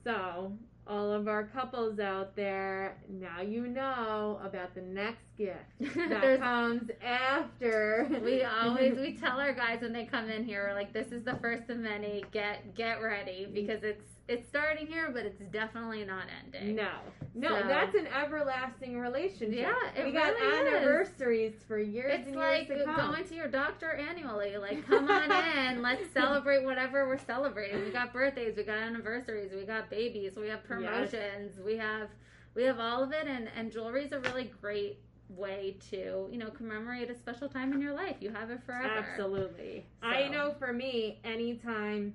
So, 0.03 0.51
all 0.85 1.13
of 1.13 1.27
our 1.29 1.45
couples 1.45 1.99
out 1.99 2.35
there, 2.35 2.97
now 3.07 3.41
you 3.41 3.67
know 3.67 4.39
about 4.43 4.75
the 4.75 4.81
next 4.81 5.23
gift 5.37 5.59
that 6.09 6.39
comes 6.39 6.89
after. 7.01 8.07
we 8.23 8.43
always 8.43 8.97
we 8.97 9.13
tell 9.21 9.39
our 9.39 9.53
guys 9.53 9.81
when 9.81 9.93
they 9.93 10.05
come 10.05 10.29
in 10.29 10.43
here 10.43 10.65
we're 10.67 10.73
like 10.73 10.91
this 10.91 11.11
is 11.11 11.23
the 11.23 11.35
first 11.35 11.69
of 11.69 11.77
many 11.77 12.23
get 12.31 12.75
get 12.75 13.01
ready 13.01 13.47
because 13.53 13.83
it's 13.83 14.12
it's 14.27 14.47
starting 14.47 14.87
here 14.87 15.09
but 15.11 15.25
it's 15.25 15.41
definitely 15.51 16.05
not 16.05 16.23
ending. 16.45 16.75
No, 16.75 16.89
no, 17.35 17.49
So- 17.61 17.67
that's 17.67 17.95
an 17.95 18.07
everlasting 18.07 18.99
relationship. 18.99 19.59
Yeah, 19.95 20.05
we 20.05 20.11
got 20.11 20.33
really 20.33 20.67
is. 20.67 20.73
anniversaries 20.75 21.53
for 21.67 21.77
years 21.77 22.13
it's 22.19 22.27
and 22.27 22.35
like 22.35 22.69
years 22.69 22.85
to 22.85 22.93
going 22.95 23.25
to 23.25 23.35
your 23.35 23.47
doctor 23.47 23.91
annually 23.93 24.57
like 24.57 24.85
come 24.87 25.09
on 25.09 25.31
in 25.57 25.81
let's 25.81 26.09
celebrate 26.13 26.63
whatever 26.63 27.07
we're 27.07 27.17
celebrating. 27.17 27.83
We 27.83 27.91
got 27.91 28.13
birthdays 28.13 28.55
we 28.55 28.63
got 28.63 28.77
anniversaries 28.77 29.51
we 29.53 29.65
got 29.65 29.89
babies 29.89 30.33
we 30.37 30.47
have 30.47 30.63
promotions 30.63 31.59
we 31.65 31.75
have 31.77 32.09
we 32.55 32.63
have 32.63 32.79
all 32.79 33.03
of 33.03 33.11
it 33.11 33.27
and 33.27 33.49
and 33.57 33.71
jewelry 33.71 34.05
is 34.05 34.11
a 34.13 34.19
really 34.19 34.51
great 34.61 34.99
way 35.29 35.75
to 35.89 36.27
you 36.31 36.37
know 36.37 36.49
commemorate 36.49 37.09
a 37.09 37.15
special 37.15 37.49
time 37.49 37.73
in 37.73 37.81
your 37.81 37.93
life. 37.93 38.17
You 38.19 38.29
have 38.31 38.51
it 38.51 38.61
forever. 38.65 38.87
Absolutely. 38.87 39.85
I 40.01 40.27
know 40.27 40.53
for 40.59 40.71
me, 40.73 41.19
anytime 41.23 42.13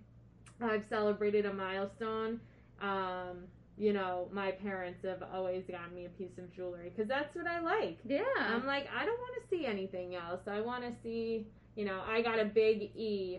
I've 0.60 0.84
celebrated 0.88 1.46
a 1.46 1.52
milestone, 1.52 2.40
um, 2.80 3.44
you 3.76 3.92
know, 3.92 4.28
my 4.32 4.50
parents 4.50 4.98
have 5.04 5.22
always 5.32 5.62
gotten 5.70 5.94
me 5.94 6.06
a 6.06 6.08
piece 6.10 6.36
of 6.38 6.52
jewelry 6.54 6.90
because 6.94 7.08
that's 7.08 7.34
what 7.34 7.46
I 7.46 7.60
like. 7.60 7.98
yeah 8.04 8.22
I'm 8.38 8.66
like, 8.66 8.88
I 8.94 9.04
don't 9.04 9.18
want 9.20 9.34
to 9.40 9.48
see 9.56 9.66
anything 9.66 10.16
else. 10.16 10.40
I 10.46 10.60
want 10.60 10.82
to 10.82 10.92
see, 11.02 11.46
you 11.76 11.84
know, 11.84 12.02
I 12.06 12.22
got 12.22 12.40
a 12.40 12.44
big 12.44 12.90
E 12.96 13.38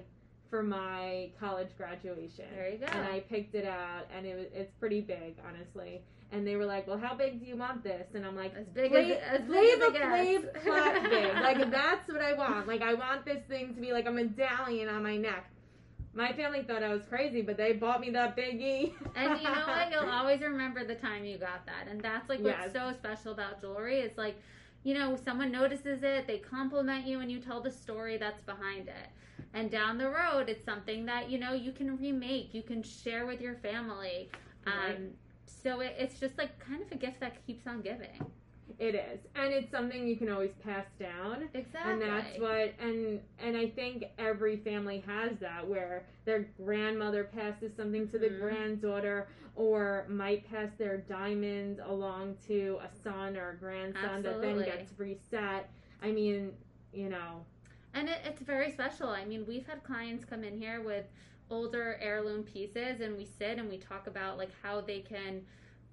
for 0.49 0.63
my 0.63 1.29
college 1.39 1.69
graduation. 1.77 2.45
there 2.55 2.69
you 2.71 2.77
go 2.79 2.85
And 2.85 3.05
I 3.07 3.19
picked 3.19 3.53
it 3.53 3.65
out, 3.65 4.05
and 4.15 4.25
it 4.25 4.35
was, 4.35 4.45
it's 4.53 4.71
pretty 4.79 5.01
big, 5.01 5.35
honestly. 5.47 6.01
And 6.31 6.45
they 6.45 6.55
were 6.55 6.65
like, 6.65 6.87
"Well, 6.87 6.99
how 6.99 7.15
big 7.15 7.39
do 7.39 7.45
you 7.47 7.57
want 7.57 7.83
this?" 7.83 8.05
And 8.13 8.23
I'm 8.23 8.35
like, 8.35 8.53
as 8.55 8.67
big 8.67 8.93
as, 8.93 9.17
as 9.31 9.41
big 9.47 9.81
as 9.81 9.87
it 9.87 9.93
gets. 9.93 10.45
big. 11.09 11.33
Like 11.41 11.71
that's 11.71 12.07
what 12.07 12.21
I 12.21 12.33
want. 12.33 12.67
Like 12.67 12.81
I 12.83 12.93
want 12.93 13.25
this 13.25 13.41
thing 13.47 13.73
to 13.73 13.81
be 13.81 13.91
like 13.93 14.05
a 14.05 14.11
medallion 14.11 14.89
on 14.89 15.01
my 15.01 15.17
neck. 15.17 15.49
My 16.19 16.33
family 16.33 16.63
thought 16.63 16.83
I 16.83 16.93
was 16.93 17.03
crazy, 17.05 17.41
but 17.41 17.55
they 17.55 17.71
bought 17.71 18.01
me 18.01 18.09
that 18.09 18.35
big 18.35 18.59
E. 18.61 18.93
And 19.15 19.39
you 19.39 19.45
know 19.45 19.67
what? 19.67 19.89
You'll 19.91 20.09
always 20.09 20.41
remember 20.41 20.83
the 20.83 20.95
time 20.95 21.23
you 21.23 21.37
got 21.37 21.65
that. 21.65 21.87
And 21.89 22.01
that's 22.01 22.27
like 22.27 22.39
what's 22.41 22.57
Yes. 22.59 22.73
so 22.73 22.91
special 22.91 23.31
about 23.31 23.61
jewelry. 23.61 24.01
It's 24.01 24.17
like, 24.17 24.35
you 24.83 24.93
know, 24.95 25.15
someone 25.15 25.49
notices 25.49 26.03
it, 26.03 26.27
they 26.27 26.39
compliment 26.39 27.07
you, 27.07 27.21
and 27.21 27.31
you 27.31 27.39
tell 27.39 27.61
the 27.61 27.71
story 27.71 28.17
that's 28.17 28.41
behind 28.41 28.89
it. 28.89 29.07
And 29.53 29.71
down 29.71 29.97
the 29.97 30.09
road, 30.09 30.49
it's 30.49 30.65
something 30.65 31.05
that, 31.05 31.29
you 31.29 31.39
know, 31.39 31.53
you 31.53 31.71
can 31.71 31.97
remake, 31.97 32.53
you 32.53 32.63
can 32.63 32.83
share 32.83 33.25
with 33.25 33.39
your 33.39 33.55
family. 33.55 34.29
Um, 34.67 34.73
Right. 34.73 34.99
So 35.45 35.79
it, 35.79 35.95
it's 35.97 36.19
just 36.19 36.37
like 36.37 36.59
kind 36.59 36.81
of 36.81 36.91
a 36.91 36.95
gift 36.95 37.21
that 37.21 37.45
keeps 37.47 37.65
on 37.65 37.81
giving. 37.81 38.19
It 38.77 38.95
is, 38.95 39.19
and 39.35 39.51
it's 39.53 39.69
something 39.71 40.07
you 40.07 40.15
can 40.15 40.29
always 40.29 40.53
pass 40.63 40.85
down. 40.99 41.49
Exactly. 41.53 41.91
And 41.91 42.01
that's 42.01 42.39
what, 42.39 42.73
and 42.79 43.19
and 43.39 43.57
I 43.57 43.67
think 43.69 44.05
every 44.17 44.57
family 44.57 45.03
has 45.05 45.37
that 45.39 45.67
where 45.67 46.05
their 46.25 46.47
grandmother 46.63 47.23
passes 47.23 47.73
something 47.75 48.07
to 48.09 48.19
the 48.19 48.29
Mhm. 48.29 48.39
granddaughter, 48.39 49.27
or 49.55 50.05
might 50.07 50.49
pass 50.49 50.69
their 50.77 50.97
diamonds 50.97 51.79
along 51.83 52.37
to 52.47 52.79
a 52.81 52.89
son 53.03 53.35
or 53.35 53.49
a 53.51 53.55
grandson 53.57 54.21
that 54.23 54.41
then 54.41 54.63
gets 54.63 54.97
reset. 54.97 55.69
I 56.01 56.11
mean, 56.11 56.53
you 56.93 57.09
know, 57.09 57.45
And 57.93 58.07
it, 58.07 58.19
it's 58.23 58.41
very 58.41 58.71
special. 58.71 59.09
I 59.09 59.25
mean, 59.25 59.45
we've 59.47 59.65
had 59.65 59.83
clients 59.83 60.23
come 60.23 60.43
in 60.43 60.57
here 60.57 60.81
with 60.81 61.05
older 61.49 61.97
heirloom 61.99 62.43
pieces, 62.43 63.01
and 63.01 63.17
we 63.17 63.25
sit 63.25 63.57
and 63.57 63.67
we 63.69 63.77
talk 63.77 64.07
about 64.07 64.37
like 64.37 64.51
how 64.61 64.81
they 64.81 64.99
can 64.99 65.41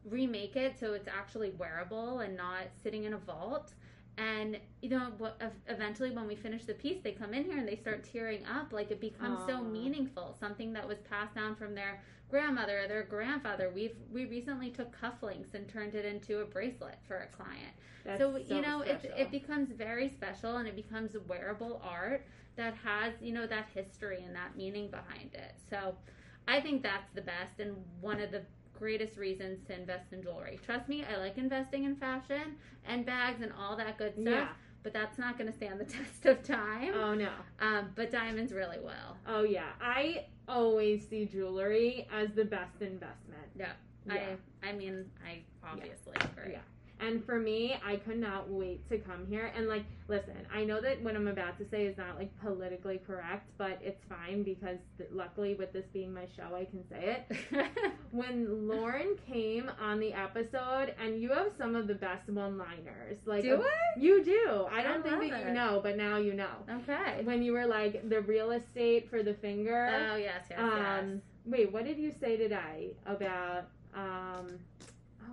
remake 0.09 0.57
it 0.57 0.79
so 0.79 0.93
it's 0.93 1.09
actually 1.09 1.51
wearable 1.51 2.21
and 2.21 2.37
not 2.37 2.65
sitting 2.83 3.05
in 3.05 3.15
a 3.15 3.19
vault. 3.19 3.73
And 4.19 4.59
you 4.81 4.89
know, 4.89 5.13
eventually 5.69 6.11
when 6.11 6.27
we 6.27 6.37
finish 6.37 6.65
the 6.65 6.75
piece, 6.75 7.03
they 7.03 7.13
come 7.13 7.35
in 7.35 7.45
here 7.45 7.59
and 7.59 7.69
they 7.69 7.77
start 7.77 8.03
tearing 8.11 8.45
up. 8.47 8.73
Like 8.73 8.91
it 8.91 9.01
becomes 9.01 9.41
so 9.47 9.63
meaningful. 9.63 10.35
Something 10.41 10.73
that 10.73 10.89
was 10.89 10.99
passed 11.01 11.35
down 11.35 11.55
from 11.55 11.75
their 11.75 12.01
grandmother 12.31 12.85
or 12.85 12.89
their 12.89 13.03
grandfather. 13.03 13.71
We've 13.75 13.97
we 14.11 14.25
recently 14.25 14.71
took 14.71 14.97
cufflinks 14.99 15.53
and 15.55 15.69
turned 15.69 15.95
it 15.95 16.07
into 16.07 16.41
a 16.41 16.47
bracelet 16.47 16.99
for 17.07 17.19
a 17.19 17.27
client 17.27 17.75
that's 18.07 18.21
so, 18.21 18.37
you 18.37 18.63
know 18.63 18.81
it, 18.83 19.13
it 19.17 19.31
becomes 19.31 19.71
very 19.71 20.09
special 20.09 20.57
and 20.59 20.69
it 20.69 20.77
becomes 20.77 21.17
wearable 21.27 21.81
art 21.85 22.25
that 22.57 22.75
has 22.85 23.13
you 23.21 23.33
know 23.33 23.47
that 23.47 23.67
history 23.75 24.23
and 24.25 24.35
that 24.35 24.57
meaning 24.57 24.89
behind 24.89 25.35
it 25.35 25.55
so 25.69 25.95
i 26.47 26.61
think 26.61 26.83
that's 26.83 27.11
the 27.15 27.21
best 27.21 27.59
and 27.59 27.77
one 28.01 28.21
of 28.21 28.31
the 28.31 28.43
greatest 28.79 29.17
reasons 29.17 29.59
to 29.67 29.75
invest 29.79 30.13
in 30.13 30.23
jewelry 30.23 30.59
trust 30.65 30.89
me 30.89 31.05
i 31.13 31.17
like 31.19 31.39
investing 31.39 31.85
in 31.85 31.97
fashion 31.97 32.57
and 32.87 33.05
bags 33.07 33.43
and 33.43 33.53
all 33.59 33.77
that 33.77 33.97
good 33.99 34.13
stuff 34.15 34.25
yeah. 34.27 34.49
but 34.83 34.93
that's 34.93 35.19
not 35.19 35.37
going 35.39 35.51
to 35.51 35.57
stand 35.57 35.81
the 35.81 35.85
test 35.99 36.27
of 36.27 36.43
time 36.43 36.93
Oh 36.95 37.15
no. 37.15 37.31
um, 37.61 37.91
but 37.95 38.11
diamonds 38.11 38.53
really 38.53 38.79
will 38.79 39.17
Oh 39.27 39.43
yeah. 39.45 39.71
I 39.81 40.27
always 40.49 41.09
see 41.09 41.25
jewelry 41.27 42.07
as 42.13 42.29
the 42.37 42.45
best 42.45 42.81
investment. 42.81 43.43
Yeah. 43.59 43.73
Yeah. 44.07 44.37
i 44.63 44.69
i 44.69 44.73
mean 44.73 45.05
i 45.27 45.41
obviously 45.69 46.15
agree 46.21 46.53
Yeah. 46.53 46.59
And 46.99 47.23
for 47.25 47.39
me, 47.39 47.77
I 47.85 47.97
could 47.97 48.19
not 48.19 48.49
wait 48.49 48.89
to 48.89 48.99
come 48.99 49.27
here. 49.27 49.53
And 49.55 49.69
like, 49.69 49.85
listen, 50.09 50.35
I 50.55 50.65
know 50.65 50.81
that 50.81 51.03
what 51.03 51.15
I'm 51.15 51.29
about 51.29 51.59
to 51.59 51.69
say 51.69 51.85
is 51.85 51.99
not 51.99 52.17
like 52.17 52.31
politically 52.41 53.01
correct, 53.07 53.51
but 53.59 53.79
it's 53.83 54.03
fine 54.09 54.43
because 54.43 54.79
th- 54.97 55.11
luckily, 55.13 55.55
with 55.55 55.73
this 55.75 55.85
being 55.93 56.15
my 56.15 56.27
show, 56.37 56.55
I 56.57 56.65
can 56.65 56.83
say 56.89 57.19
it. 57.29 57.37
When 58.13 58.67
Lauren 58.67 59.17
came 59.31 59.71
on 59.79 60.01
the 60.01 60.15
episode, 60.15 60.95
and 60.99 61.21
you 61.21 61.31
have 61.33 61.53
some 61.59 61.77
of 61.77 61.87
the 61.87 61.95
best 61.95 62.31
one-liners, 62.31 63.19
like 63.27 63.43
do 63.43 63.63
i 63.63 64.01
you 64.01 64.25
do. 64.25 64.67
I 64.73 64.83
don't 64.83 65.07
I 65.07 65.19
think 65.19 65.33
that 65.33 65.47
you 65.49 65.53
know, 65.53 65.81
but 65.83 65.97
now 65.99 66.17
you 66.17 66.33
know. 66.33 66.55
okay 66.81 67.21
When 67.25 67.43
you 67.43 67.53
were 67.53 67.67
like 67.67 68.09
the 68.09 68.23
real 68.23 68.53
estate 68.53 69.11
for 69.11 69.23
the 69.23 69.35
finger. 69.35 69.91
oh 70.13 70.17
yes 70.17 70.45
yes 70.49 70.59
yes 70.59 71.03
Um, 71.03 71.21
wait, 71.45 71.71
what 71.73 71.85
did 71.85 71.99
you 71.99 72.11
say 72.21 72.37
today 72.39 72.93
about? 73.05 73.67
Um, 73.95 74.59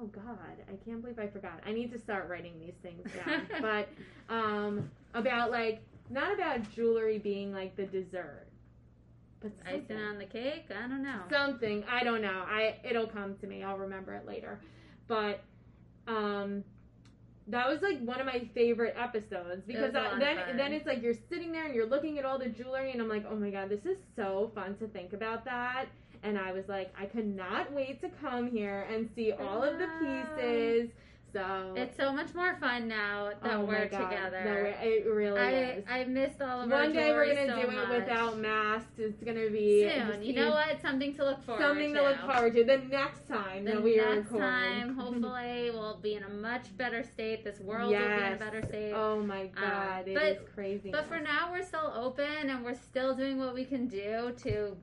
oh 0.01 0.07
God, 0.07 0.55
I 0.67 0.75
can't 0.85 1.01
believe 1.01 1.19
I 1.19 1.27
forgot. 1.27 1.59
I 1.65 1.71
need 1.71 1.91
to 1.91 1.99
start 1.99 2.29
writing 2.29 2.53
these 2.59 2.75
things 2.81 3.09
down. 3.25 3.47
but 3.61 3.89
um, 4.33 4.89
about 5.13 5.51
like 5.51 5.81
not 6.09 6.33
about 6.33 6.69
jewelry 6.71 7.17
being 7.17 7.53
like 7.53 7.75
the 7.75 7.85
dessert, 7.85 8.47
but 9.41 9.51
Icing 9.65 9.97
on 9.97 10.17
the 10.17 10.25
cake? 10.25 10.65
I 10.69 10.87
don't 10.87 11.03
know. 11.03 11.21
something. 11.29 11.83
I 11.89 12.03
don't 12.03 12.21
know. 12.21 12.43
I 12.47 12.77
it'll 12.83 13.07
come 13.07 13.35
to 13.37 13.47
me. 13.47 13.63
I'll 13.63 13.77
remember 13.77 14.13
it 14.13 14.25
later. 14.27 14.59
But 15.07 15.41
um. 16.07 16.63
That 17.47 17.67
was 17.67 17.81
like 17.81 17.99
one 17.99 18.21
of 18.21 18.25
my 18.25 18.47
favorite 18.53 18.95
episodes 18.97 19.63
because 19.67 19.93
I, 19.93 20.17
then 20.17 20.55
then 20.55 20.71
it's 20.71 20.85
like 20.85 21.01
you're 21.01 21.13
sitting 21.29 21.51
there 21.51 21.65
and 21.65 21.75
you're 21.75 21.85
looking 21.85 22.17
at 22.17 22.23
all 22.23 22.39
the 22.39 22.47
jewelry 22.47 22.93
and 22.93 23.01
I'm 23.01 23.09
like, 23.09 23.25
oh 23.29 23.35
my 23.35 23.49
god, 23.49 23.67
this 23.67 23.85
is 23.85 23.97
so 24.15 24.49
fun 24.55 24.77
to 24.77 24.87
think 24.87 25.11
about 25.11 25.43
that. 25.43 25.87
And 26.23 26.37
I 26.37 26.51
was 26.53 26.67
like, 26.69 26.93
I 26.99 27.05
could 27.05 27.27
not 27.35 27.71
wait 27.73 27.99
to 28.01 28.09
come 28.09 28.49
here 28.49 28.87
and 28.91 29.09
see 29.15 29.31
all 29.33 29.61
of 29.61 29.77
the 29.77 29.87
pieces. 29.99 30.89
So 31.33 31.73
It's 31.75 31.97
so 31.97 32.13
much 32.13 32.35
more 32.35 32.55
fun 32.59 32.87
now 32.87 33.31
that 33.41 33.55
oh 33.55 33.65
we're 33.65 33.87
God. 33.87 34.07
together. 34.09 34.43
No, 34.45 34.87
it 34.87 35.05
really 35.07 35.39
I 35.39 35.51
is. 35.51 35.83
I 35.89 36.03
missed 36.03 36.39
all 36.43 36.61
of 36.61 36.71
our 36.71 36.81
One 36.83 36.93
day 36.93 37.11
we're 37.11 37.33
gonna 37.33 37.47
so 37.55 37.61
do 37.71 37.75
much. 37.75 37.89
it 37.89 37.99
without 38.01 38.37
masks. 38.37 38.91
It's 38.99 39.23
gonna 39.23 39.49
be 39.49 39.89
soon. 39.89 40.21
You 40.21 40.33
know 40.33 40.51
what? 40.51 40.79
Something 40.79 41.15
to 41.15 41.25
look 41.25 41.43
forward 41.43 41.59
Something 41.63 41.93
to. 41.95 41.99
to 42.01 42.05
look 42.07 42.19
forward 42.19 42.53
to. 42.53 42.63
The 42.63 42.77
next 42.77 43.27
time 43.27 43.65
The 43.65 43.71
that 43.71 43.83
we 43.83 43.99
are 43.99 44.03
cool. 44.03 44.13
The 44.13 44.15
next 44.17 44.31
recording. 44.31 44.47
time, 44.47 44.95
hopefully, 44.99 45.71
we'll 45.73 45.97
be 45.97 46.13
in 46.13 46.23
a 46.23 46.29
much 46.29 46.77
better 46.77 47.01
state. 47.03 47.43
This 47.43 47.59
world 47.59 47.89
will 47.91 47.97
be 47.97 48.03
in 48.05 48.33
a 48.33 48.35
better 48.37 48.61
state. 48.61 48.93
Oh 48.93 49.19
my 49.23 49.41
um, 49.41 49.49
god, 49.59 50.07
it 50.07 50.13
but- 50.13 50.23
is 50.23 50.37
crazy. 50.53 50.91
But 50.91 51.07
for 51.07 51.19
now, 51.19 51.49
we're 51.51 51.65
still 51.65 51.91
open 51.95 52.47
and 52.51 52.63
we're 52.63 52.75
still 52.75 53.15
doing 53.15 53.39
what 53.39 53.55
we 53.55 53.65
can 53.65 53.87
do 53.87 54.33
to 54.43 54.77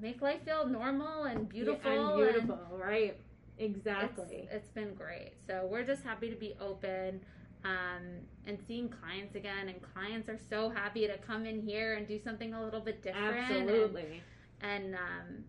make 0.00 0.22
life 0.22 0.44
feel 0.44 0.66
normal 0.66 1.24
and 1.24 1.48
beautiful. 1.48 1.90
and 1.90 2.16
beautiful, 2.16 2.58
right? 2.72 3.16
Exactly. 3.58 4.48
It's, 4.50 4.54
it's 4.54 4.68
been 4.68 4.94
great. 4.94 5.32
So 5.46 5.66
we're 5.70 5.84
just 5.84 6.02
happy 6.02 6.28
to 6.30 6.36
be 6.36 6.54
open 6.60 7.20
um, 7.64 8.02
and 8.46 8.58
seeing 8.66 8.88
clients 8.88 9.34
again. 9.34 9.68
And 9.68 9.80
clients 9.94 10.28
are 10.28 10.38
so 10.50 10.68
happy 10.68 11.06
to 11.06 11.16
come 11.18 11.46
in 11.46 11.60
here 11.60 11.94
and 11.94 12.06
do 12.06 12.18
something 12.22 12.54
a 12.54 12.62
little 12.62 12.80
bit 12.80 13.02
different. 13.02 13.50
Absolutely. 13.50 14.22
And, 14.60 14.84
and 14.84 14.94
um, 14.94 15.44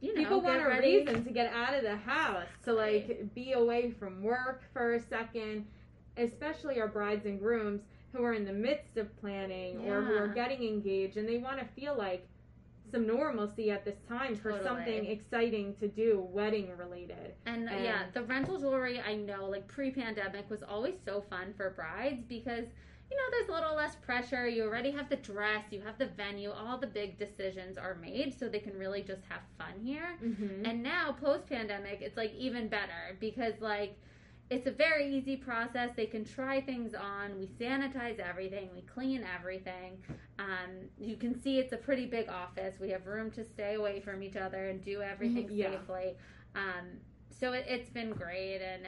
you 0.00 0.14
know, 0.14 0.20
people 0.20 0.40
want 0.40 0.60
a 0.60 0.66
ready. 0.66 0.98
reason 0.98 1.24
to 1.24 1.30
get 1.30 1.52
out 1.52 1.74
of 1.74 1.82
the 1.82 1.96
house 1.96 2.48
to 2.64 2.72
like 2.72 3.32
be 3.34 3.52
away 3.52 3.92
from 3.98 4.22
work 4.22 4.64
for 4.72 4.94
a 4.94 5.00
second 5.00 5.64
especially 6.16 6.80
our 6.80 6.88
brides 6.88 7.24
and 7.24 7.38
grooms 7.38 7.80
who 8.12 8.22
are 8.22 8.34
in 8.34 8.44
the 8.44 8.52
midst 8.52 8.96
of 8.96 9.16
planning 9.20 9.88
or 9.88 10.02
who 10.02 10.14
are 10.14 10.28
getting 10.28 10.62
engaged 10.62 11.16
and 11.16 11.26
they 11.28 11.38
want 11.38 11.58
to 11.58 11.64
feel 11.80 11.96
like 11.96 12.28
some 12.92 13.06
normalcy 13.06 13.70
at 13.70 13.84
this 13.84 13.96
time 14.08 14.36
for 14.36 14.60
something 14.62 15.06
exciting 15.06 15.74
to 15.80 15.88
do 15.88 16.20
wedding 16.30 16.68
related 16.76 17.34
And, 17.46 17.68
And- 17.68 17.84
yeah, 17.84 18.04
the 18.12 18.22
rental 18.22 18.58
jewelry 18.58 19.00
I 19.00 19.14
know, 19.14 19.46
like 19.46 19.66
pre-pandemic, 19.66 20.48
was 20.50 20.62
always 20.62 20.94
so 21.04 21.24
fun 21.30 21.54
for 21.56 21.70
brides 21.70 22.22
because 22.28 22.66
you 23.10 23.16
know 23.18 23.24
there's 23.30 23.48
a 23.48 23.52
little 23.52 23.76
less 23.76 23.96
pressure. 23.96 24.48
You 24.48 24.64
already 24.64 24.90
have 24.92 25.08
the 25.10 25.16
dress, 25.16 25.64
you 25.70 25.80
have 25.82 25.98
the 25.98 26.06
venue, 26.06 26.50
all 26.50 26.78
the 26.78 26.86
big 26.86 27.18
decisions 27.18 27.76
are 27.76 27.94
made, 27.94 28.38
so 28.38 28.48
they 28.48 28.58
can 28.58 28.78
really 28.78 29.02
just 29.02 29.22
have 29.28 29.40
fun 29.58 29.74
here. 29.82 30.16
mm-hmm. 30.24 30.64
And 30.64 30.82
now 30.82 31.12
post-pandemic, 31.20 32.00
it's 32.00 32.16
like 32.16 32.34
even 32.34 32.68
better 32.68 33.16
because 33.20 33.54
like 33.60 33.98
it's 34.52 34.66
a 34.66 34.70
very 34.70 35.08
easy 35.08 35.36
process. 35.36 35.90
They 35.96 36.04
can 36.06 36.24
try 36.24 36.60
things 36.60 36.94
on. 36.94 37.38
We 37.38 37.46
sanitize 37.46 38.18
everything. 38.18 38.68
We 38.74 38.82
clean 38.82 39.24
everything. 39.38 39.96
Um, 40.38 40.88
you 40.98 41.16
can 41.16 41.40
see 41.40 41.58
it's 41.58 41.72
a 41.72 41.76
pretty 41.78 42.04
big 42.04 42.28
office. 42.28 42.74
We 42.78 42.90
have 42.90 43.06
room 43.06 43.30
to 43.32 43.44
stay 43.44 43.74
away 43.74 44.00
from 44.00 44.22
each 44.22 44.36
other 44.36 44.68
and 44.68 44.84
do 44.84 45.00
everything 45.00 45.48
Yeah. 45.50 45.70
safely. 45.70 46.16
Um, 46.54 46.98
so 47.30 47.52
it, 47.54 47.64
it's 47.66 47.88
been 47.88 48.10
great, 48.10 48.60
and 48.60 48.82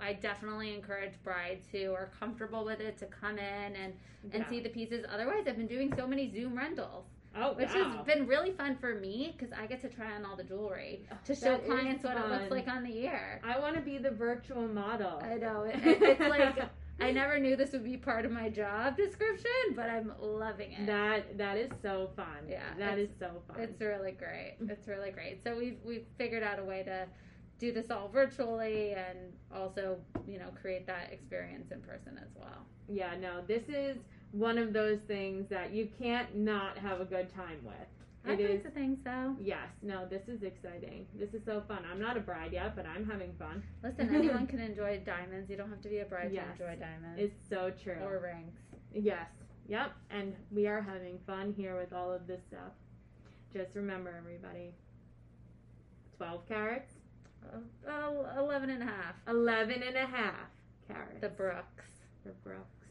I 0.00 0.12
definitely 0.12 0.72
encourage 0.72 1.14
brides 1.24 1.66
who 1.72 1.92
are 1.92 2.10
comfortable 2.18 2.64
with 2.64 2.80
it 2.80 2.96
to 2.98 3.06
come 3.06 3.38
in 3.38 3.76
and, 3.76 3.92
and 4.32 4.44
Yeah. 4.44 4.48
see 4.48 4.60
the 4.60 4.68
pieces. 4.68 5.04
Otherwise, 5.12 5.44
I've 5.48 5.56
been 5.56 5.66
doing 5.66 5.92
so 5.96 6.06
many 6.06 6.30
Zoom 6.32 6.56
rentals, 6.56 7.06
oh 7.36 7.54
which 7.54 7.74
wow. 7.74 7.96
has 7.96 8.06
been 8.06 8.26
really 8.26 8.52
fun 8.52 8.76
for 8.80 8.94
me 8.94 9.34
because 9.36 9.52
I 9.58 9.66
get 9.66 9.80
to 9.82 9.88
try 9.88 10.14
on 10.14 10.24
all 10.24 10.36
the 10.36 10.44
jewelry 10.44 11.06
oh, 11.12 11.16
to 11.24 11.34
show 11.34 11.52
That 11.52 11.66
clients 11.66 12.04
what 12.04 12.16
it 12.16 12.28
looks 12.28 12.50
like 12.50 12.68
on 12.68 12.82
the 12.84 12.96
ear. 12.98 13.40
i 13.44 13.58
want 13.58 13.74
to 13.76 13.80
be 13.82 13.98
the 13.98 14.10
virtual 14.10 14.66
model 14.68 15.20
I 15.22 15.34
know 15.36 15.62
it, 15.66 15.76
it- 15.86 16.02
it's 16.02 16.20
like 16.20 16.58
I 17.00 17.10
never 17.10 17.38
knew 17.38 17.56
this 17.56 17.72
would 17.72 17.82
be 17.82 17.96
part 17.96 18.24
of 18.24 18.30
my 18.30 18.48
job 18.48 18.96
description, 18.96 19.50
but 19.74 19.88
I'm 19.88 20.12
loving 20.20 20.72
it. 20.72 20.86
that 20.86 21.36
that 21.38 21.56
is 21.56 21.70
so 21.82 22.10
fun 22.14 22.46
Yeah, 22.48 22.62
that 22.78 22.98
is 22.98 23.08
so 23.18 23.42
fun 23.48 23.60
It's 23.60 23.80
really 23.80 24.12
great. 24.12 24.56
Mm. 24.62 24.70
It's 24.70 24.86
really 24.86 25.10
great. 25.10 25.42
So 25.42 25.56
we've 25.56 25.78
we've 25.84 26.04
figured 26.18 26.42
out 26.44 26.58
a 26.60 26.64
way 26.64 26.82
to 26.84 27.06
do 27.58 27.72
this 27.72 27.90
all 27.90 28.08
virtually 28.08 28.92
and 28.92 29.18
also 29.54 29.96
you 30.28 30.38
know 30.38 30.50
create 30.60 30.86
that 30.86 31.10
experience 31.12 31.70
in 31.72 31.80
person 31.80 32.18
as 32.22 32.28
well. 32.36 32.66
yeah 32.88 33.14
no 33.20 33.40
this 33.46 33.62
is 33.68 33.96
one 34.32 34.58
of 34.58 34.72
those 34.72 34.98
things 35.06 35.46
that 35.50 35.72
you 35.72 35.88
can't 36.00 36.34
not 36.36 36.76
have 36.78 37.00
a 37.00 37.04
good 37.04 37.32
time 37.34 37.58
with 37.64 37.74
I 38.24 38.32
It 38.32 38.36
think 38.36 38.50
is 38.50 38.62
the 38.62 38.70
thing 38.70 38.96
so. 39.02 39.34
Yes, 39.40 39.66
no, 39.82 40.06
this 40.08 40.28
is 40.28 40.42
exciting. 40.44 41.06
This 41.18 41.34
is 41.34 41.44
so 41.44 41.60
fun. 41.66 41.78
I'm 41.90 42.00
not 42.00 42.16
a 42.16 42.20
bride 42.20 42.52
yet, 42.52 42.76
but 42.76 42.86
I'm 42.86 43.04
having 43.04 43.32
fun. 43.36 43.64
Listen, 43.82 44.14
anyone 44.14 44.46
can 44.46 44.60
enjoy 44.60 45.00
diamonds. 45.04 45.50
You 45.50 45.56
don't 45.56 45.68
have 45.70 45.80
to 45.82 45.88
be 45.88 45.98
a 45.98 46.04
bride 46.04 46.30
Yes. 46.32 46.44
to 46.58 46.64
enjoy 46.70 46.78
diamonds 46.80 47.18
It's 47.18 47.34
so 47.50 47.72
true. 47.82 47.96
or 48.00 48.20
rings. 48.20 48.52
yes, 48.94 49.26
yep, 49.68 49.90
and 50.10 50.34
we 50.52 50.68
are 50.68 50.80
having 50.80 51.18
fun 51.26 51.52
here 51.56 51.76
with 51.76 51.92
all 51.92 52.12
of 52.12 52.28
this 52.28 52.40
stuff. 52.46 52.72
Just 53.52 53.74
remember, 53.74 54.14
everybody 54.16 54.72
12 56.16 56.46
carats, 56.48 56.92
Oh, 57.52 57.60
oh, 58.36 58.38
11 58.38 58.70
and 58.70 58.84
a 58.84 58.86
half. 58.86 59.16
11 59.26 59.82
and 59.82 59.96
a 59.96 60.06
half 60.06 60.48
carats. 60.86 61.20
The 61.20 61.28
Brooks. 61.28 61.86
The 62.24 62.30
Brooks. 62.44 62.81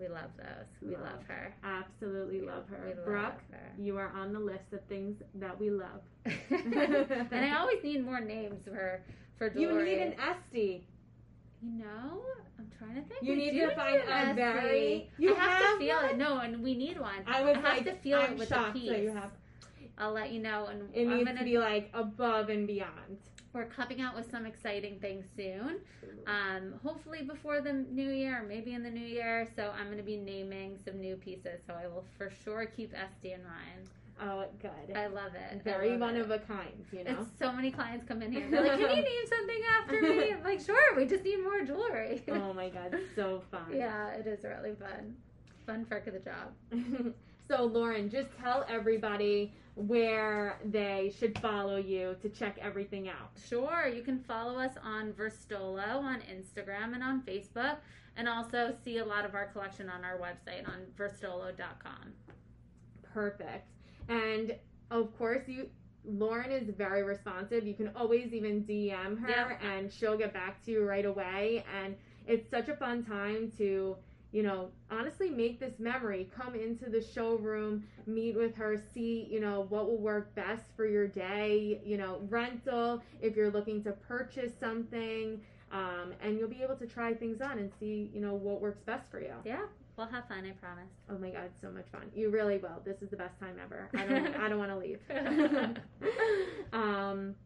We 0.00 0.08
love 0.08 0.30
those. 0.38 0.66
We 0.80 0.94
Love. 0.96 1.02
love 1.04 1.22
her. 1.28 1.54
Absolutely 1.62 2.40
love 2.40 2.64
her. 2.70 2.80
We 2.88 2.94
love 2.94 3.04
Brooke, 3.04 3.40
her. 3.50 3.72
you 3.78 3.98
are 3.98 4.10
on 4.16 4.32
the 4.32 4.38
list 4.40 4.72
of 4.72 4.80
things 4.88 5.16
that 5.34 5.60
we 5.60 5.68
love. 5.70 6.00
and 6.50 7.34
I 7.44 7.56
always 7.58 7.82
need 7.84 8.04
more 8.04 8.20
names 8.20 8.64
for 8.64 9.02
for 9.36 9.52
You 9.58 9.82
need 9.84 9.98
an 9.98 10.14
Estee. 10.18 10.84
You 11.62 11.72
know, 11.84 12.22
I'm 12.58 12.70
trying 12.78 12.94
to 12.94 13.02
think. 13.02 13.22
You 13.22 13.32
We 13.32 13.36
need 13.38 13.60
to 13.60 13.74
find 13.74 13.96
a 14.02 14.34
very- 14.34 15.10
You 15.18 15.34
I 15.34 15.38
have, 15.38 15.50
have 15.62 15.72
to 15.74 15.78
feel 15.78 15.96
one? 15.96 16.04
it. 16.06 16.16
No, 16.16 16.38
and 16.38 16.62
we 16.62 16.74
need 16.74 16.98
one. 16.98 17.22
I 17.26 17.42
was 17.42 17.56
have 17.56 17.64
like, 17.64 17.84
to 17.84 17.94
feel 17.96 18.18
I'm 18.18 18.32
it 18.32 18.38
with 18.38 18.48
shocked 18.48 18.72
the 18.74 18.80
piece. 18.80 18.88
that 18.90 19.02
you 19.02 19.12
have. 19.12 19.30
I'll 19.98 20.12
let 20.12 20.32
you 20.32 20.40
know, 20.40 20.66
and 20.70 20.88
It 20.94 21.02
I'm 21.02 21.10
needs 21.18 21.26
gonna 21.28 21.40
to 21.40 21.44
be 21.44 21.58
like 21.58 21.90
above 21.92 22.48
and 22.48 22.66
beyond. 22.66 23.18
We're 23.52 23.64
coming 23.66 24.00
out 24.00 24.14
with 24.14 24.30
some 24.30 24.46
exciting 24.46 25.00
things 25.00 25.26
soon. 25.36 25.80
Um, 26.26 26.74
hopefully 26.84 27.22
before 27.22 27.60
the 27.60 27.72
new 27.72 28.10
year, 28.10 28.42
or 28.42 28.46
maybe 28.46 28.74
in 28.74 28.82
the 28.82 28.90
new 28.90 29.06
year. 29.06 29.48
So 29.56 29.72
I'm 29.76 29.86
going 29.86 29.98
to 29.98 30.04
be 30.04 30.16
naming 30.16 30.78
some 30.84 31.00
new 31.00 31.16
pieces. 31.16 31.60
So 31.66 31.74
I 31.74 31.88
will 31.88 32.04
for 32.16 32.30
sure 32.44 32.66
keep 32.66 32.94
Estee 32.94 33.32
in 33.32 33.42
mind. 33.42 33.90
Oh, 34.22 34.44
good. 34.60 34.96
I 34.96 35.06
love 35.06 35.32
it. 35.34 35.62
Very 35.64 35.92
love 35.92 36.00
one 36.00 36.16
it. 36.16 36.20
of 36.20 36.30
a 36.30 36.38
kind, 36.38 36.84
you 36.92 37.04
know. 37.04 37.16
It's 37.20 37.38
so 37.38 37.50
many 37.52 37.70
clients 37.70 38.04
come 38.06 38.20
in 38.22 38.30
here. 38.30 38.46
They're 38.50 38.62
like, 38.62 38.78
"Can 38.78 38.80
you 38.80 38.86
name 39.02 39.26
something 39.26 39.60
after 39.80 40.02
me?" 40.02 40.32
I'm 40.32 40.44
like, 40.44 40.60
"Sure. 40.60 40.94
We 40.94 41.06
just 41.06 41.24
need 41.24 41.42
more 41.42 41.62
jewelry." 41.62 42.22
oh 42.28 42.52
my 42.52 42.68
god, 42.68 42.96
so 43.16 43.42
fun. 43.50 43.62
yeah, 43.74 44.08
it 44.10 44.26
is 44.26 44.44
really 44.44 44.74
fun. 44.74 45.16
Fun 45.66 45.86
perk 45.86 46.06
of 46.06 46.14
the 46.14 46.20
job. 46.20 47.14
so, 47.48 47.64
Lauren, 47.64 48.10
just 48.10 48.28
tell 48.38 48.66
everybody 48.68 49.54
where 49.86 50.58
they 50.64 51.12
should 51.18 51.38
follow 51.38 51.76
you 51.76 52.16
to 52.20 52.28
check 52.28 52.58
everything 52.60 53.08
out. 53.08 53.30
Sure, 53.48 53.88
you 53.88 54.02
can 54.02 54.18
follow 54.18 54.58
us 54.58 54.74
on 54.82 55.12
Verstolo 55.12 56.02
on 56.02 56.20
Instagram 56.22 56.94
and 56.94 57.02
on 57.02 57.22
Facebook, 57.22 57.76
and 58.16 58.28
also 58.28 58.74
see 58.84 58.98
a 58.98 59.04
lot 59.04 59.24
of 59.24 59.34
our 59.34 59.46
collection 59.46 59.88
on 59.88 60.04
our 60.04 60.18
website 60.18 60.68
on 60.68 60.80
verstolo.com. 60.98 62.12
Perfect. 63.14 63.68
And 64.08 64.56
of 64.90 65.16
course, 65.16 65.42
you 65.46 65.68
Lauren 66.04 66.50
is 66.50 66.68
very 66.76 67.02
responsive. 67.02 67.66
You 67.66 67.74
can 67.74 67.90
always 67.94 68.32
even 68.32 68.64
DM 68.64 69.18
her 69.20 69.58
and 69.62 69.92
she'll 69.92 70.16
get 70.16 70.32
back 70.32 70.64
to 70.64 70.70
you 70.70 70.84
right 70.84 71.04
away. 71.04 71.64
And 71.82 71.94
it's 72.26 72.48
such 72.50 72.68
a 72.68 72.76
fun 72.76 73.04
time 73.04 73.52
to, 73.58 73.96
you 74.32 74.42
know, 74.42 74.70
honestly 74.90 75.30
make 75.30 75.58
this 75.58 75.78
memory. 75.78 76.30
Come 76.36 76.54
into 76.54 76.88
the 76.88 77.02
showroom, 77.02 77.84
meet 78.06 78.36
with 78.36 78.54
her, 78.56 78.80
see, 78.94 79.26
you 79.30 79.40
know, 79.40 79.66
what 79.68 79.86
will 79.86 79.98
work 79.98 80.34
best 80.34 80.64
for 80.76 80.86
your 80.86 81.06
day, 81.06 81.80
you 81.84 81.96
know, 81.96 82.20
rental, 82.28 83.02
if 83.20 83.36
you're 83.36 83.50
looking 83.50 83.82
to 83.84 83.92
purchase 83.92 84.52
something. 84.58 85.40
Um, 85.72 86.12
and 86.20 86.38
you'll 86.38 86.48
be 86.48 86.62
able 86.62 86.76
to 86.76 86.86
try 86.86 87.14
things 87.14 87.40
on 87.40 87.58
and 87.58 87.70
see, 87.78 88.10
you 88.12 88.20
know, 88.20 88.34
what 88.34 88.60
works 88.60 88.82
best 88.82 89.08
for 89.10 89.20
you. 89.20 89.34
Yeah, 89.44 89.66
we'll 89.96 90.08
have 90.08 90.26
fun, 90.26 90.44
I 90.44 90.50
promise. 90.50 90.90
Oh 91.08 91.16
my 91.18 91.30
god, 91.30 91.50
so 91.60 91.70
much 91.70 91.86
fun. 91.92 92.10
You 92.14 92.30
really 92.30 92.58
will. 92.58 92.82
This 92.84 93.02
is 93.02 93.10
the 93.10 93.16
best 93.16 93.38
time 93.38 93.56
ever. 93.62 93.88
I 93.94 94.04
don't 94.04 94.36
I 94.36 94.48
don't 94.48 94.58
want 94.58 94.70
to 94.72 94.78
leave. 94.78 94.98
um 96.72 97.36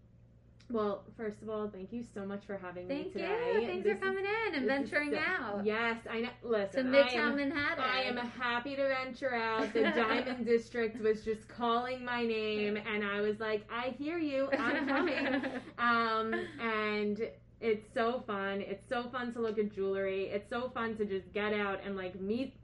well, 0.71 1.05
first 1.17 1.43
of 1.43 1.51
all, 1.51 1.69
thank 1.69 1.93
you 1.93 2.03
so 2.15 2.25
much 2.25 2.45
for 2.47 2.57
having 2.57 2.89
me 2.89 3.05
today. 3.13 3.29
Thank 3.29 3.61
you. 3.63 3.67
Thanks 3.69 3.85
This 3.85 3.99
for 3.99 4.05
coming 4.07 4.25
in 4.49 4.55
and 4.55 4.67
venturing 4.67 5.13
so- 5.13 5.19
out 5.19 5.65
Yes, 5.65 5.99
I 6.11 6.21
know. 6.23 6.29
to 6.43 6.49
Listen, 6.49 6.95
I 6.95 7.03
Midtown 7.03 7.15
am, 7.17 7.37
Manhattan. 7.37 7.85
I 7.85 8.03
am 8.03 8.17
happy 8.17 8.75
to 8.77 8.89
venture 8.89 9.35
out. 9.35 9.73
The 9.75 9.83
Diamond 9.83 10.47
District 10.47 11.01
was 11.01 11.25
just 11.25 11.49
calling 11.49 12.05
my 12.05 12.25
name, 12.25 12.77
and 12.77 13.05
I 13.05 13.21
was 13.21 13.41
like, 13.41 13.65
I 13.71 13.91
hear 13.99 14.19
you. 14.19 14.49
I'm 14.59 14.89
coming. 14.89 15.27
um, 15.79 16.35
and 16.61 17.29
it's 17.61 17.87
so 17.95 18.23
fun. 18.27 18.61
It's 18.63 18.89
so 18.89 19.05
fun 19.11 19.33
to 19.35 19.41
look 19.41 19.59
at 19.59 19.73
jewelry. 19.75 20.25
It's 20.29 20.49
so 20.49 20.71
fun 20.71 20.97
to 20.97 21.05
just 21.05 21.33
get 21.33 21.53
out 21.53 21.81
and 21.85 21.97
like 21.97 22.19
meet 22.21 22.55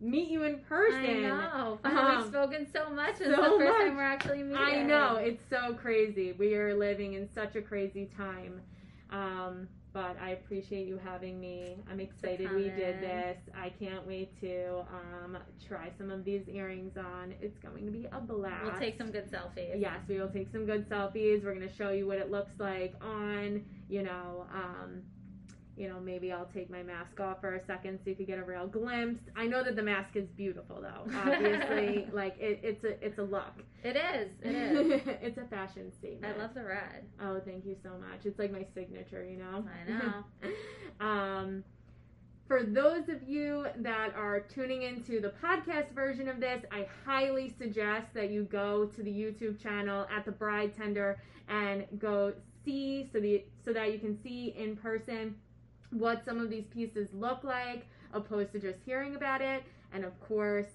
meet 0.00 0.28
you 0.28 0.44
in 0.44 0.58
person. 0.60 0.98
I 1.04 1.20
know. 1.20 1.78
Um, 1.84 2.16
We've 2.18 2.26
spoken 2.26 2.66
so 2.72 2.90
much. 2.90 3.18
So 3.18 3.24
It's 3.24 3.30
the 3.30 3.36
first 3.36 3.58
much. 3.60 3.80
time 3.80 3.96
we're 3.96 4.02
actually 4.02 4.42
meeting. 4.42 4.56
I 4.56 4.82
know 4.82 5.16
it's 5.16 5.42
so 5.50 5.74
crazy. 5.74 6.32
We 6.32 6.54
are 6.54 6.74
living 6.74 7.14
in 7.14 7.28
such 7.34 7.56
a 7.56 7.62
crazy 7.62 8.10
time. 8.16 8.60
Um, 9.10 9.68
but 9.92 10.16
I 10.22 10.30
appreciate 10.30 10.86
you 10.86 11.00
having 11.04 11.40
me. 11.40 11.76
I'm 11.90 11.98
excited 11.98 12.52
we 12.52 12.64
did 12.64 13.00
this. 13.00 13.36
I 13.56 13.70
can't 13.70 14.06
wait 14.06 14.40
to 14.40 14.84
um, 14.92 15.36
try 15.66 15.90
some 15.98 16.10
of 16.10 16.24
these 16.24 16.48
earrings 16.48 16.96
on. 16.96 17.34
It's 17.40 17.58
going 17.58 17.86
to 17.86 17.90
be 17.90 18.06
a 18.12 18.20
blast. 18.20 18.64
We'll 18.64 18.78
take 18.78 18.96
some 18.96 19.10
good 19.10 19.28
selfies. 19.30 19.80
Yes, 19.80 19.98
we 20.08 20.20
will 20.20 20.28
take 20.28 20.52
some 20.52 20.64
good 20.64 20.88
selfies. 20.88 21.42
We're 21.42 21.54
going 21.54 21.68
to 21.68 21.74
show 21.74 21.90
you 21.90 22.06
what 22.06 22.18
it 22.18 22.30
looks 22.30 22.52
like 22.60 22.94
on, 23.00 23.64
you 23.88 24.02
know, 24.04 24.46
um, 24.54 25.02
you 25.80 25.88
know, 25.88 25.98
maybe 25.98 26.30
I'll 26.30 26.48
take 26.52 26.68
my 26.68 26.82
mask 26.82 27.18
off 27.20 27.40
for 27.40 27.54
a 27.54 27.64
second 27.66 28.00
so 28.04 28.10
you 28.10 28.16
could 28.16 28.26
get 28.26 28.38
a 28.38 28.44
real 28.44 28.66
glimpse. 28.66 29.22
I 29.34 29.46
know 29.46 29.64
that 29.64 29.76
the 29.76 29.82
mask 29.82 30.14
is 30.14 30.28
beautiful 30.36 30.82
though. 30.82 31.10
Obviously, 31.18 32.06
like 32.12 32.36
it, 32.38 32.60
it's 32.62 32.84
a 32.84 33.02
it's 33.02 33.18
a 33.18 33.22
look. 33.22 33.64
It 33.82 33.96
is. 33.96 34.30
It 34.42 34.54
is. 34.76 35.02
it's 35.22 35.38
a 35.38 35.46
fashion 35.46 35.90
statement. 35.98 36.36
I 36.36 36.42
love 36.42 36.52
the 36.52 36.64
red. 36.64 37.06
Oh, 37.22 37.40
thank 37.46 37.64
you 37.64 37.76
so 37.82 37.92
much. 37.92 38.26
It's 38.26 38.38
like 38.38 38.52
my 38.52 38.66
signature, 38.74 39.24
you 39.24 39.38
know. 39.38 39.64
I 39.64 39.90
know. 39.90 41.00
um, 41.06 41.64
For 42.46 42.62
those 42.62 43.08
of 43.08 43.22
you 43.26 43.64
that 43.78 44.14
are 44.14 44.40
tuning 44.40 44.82
into 44.82 45.18
the 45.18 45.32
podcast 45.42 45.94
version 45.94 46.28
of 46.28 46.40
this, 46.40 46.62
I 46.70 46.86
highly 47.06 47.54
suggest 47.58 48.12
that 48.12 48.28
you 48.28 48.44
go 48.44 48.84
to 48.84 49.02
the 49.02 49.10
YouTube 49.10 49.58
channel 49.62 50.06
at 50.14 50.26
the 50.26 50.32
Bride 50.32 50.76
Tender 50.76 51.22
and 51.48 51.86
go 51.98 52.34
see 52.66 53.08
so 53.10 53.18
the 53.18 53.44
so 53.64 53.72
that 53.72 53.90
you 53.94 53.98
can 53.98 54.22
see 54.22 54.54
in 54.58 54.76
person 54.76 55.36
what 55.90 56.24
some 56.24 56.40
of 56.40 56.50
these 56.50 56.66
pieces 56.66 57.08
look 57.12 57.44
like 57.44 57.86
opposed 58.12 58.52
to 58.52 58.58
just 58.58 58.78
hearing 58.84 59.16
about 59.16 59.40
it. 59.40 59.62
And 59.92 60.04
of 60.04 60.18
course 60.20 60.66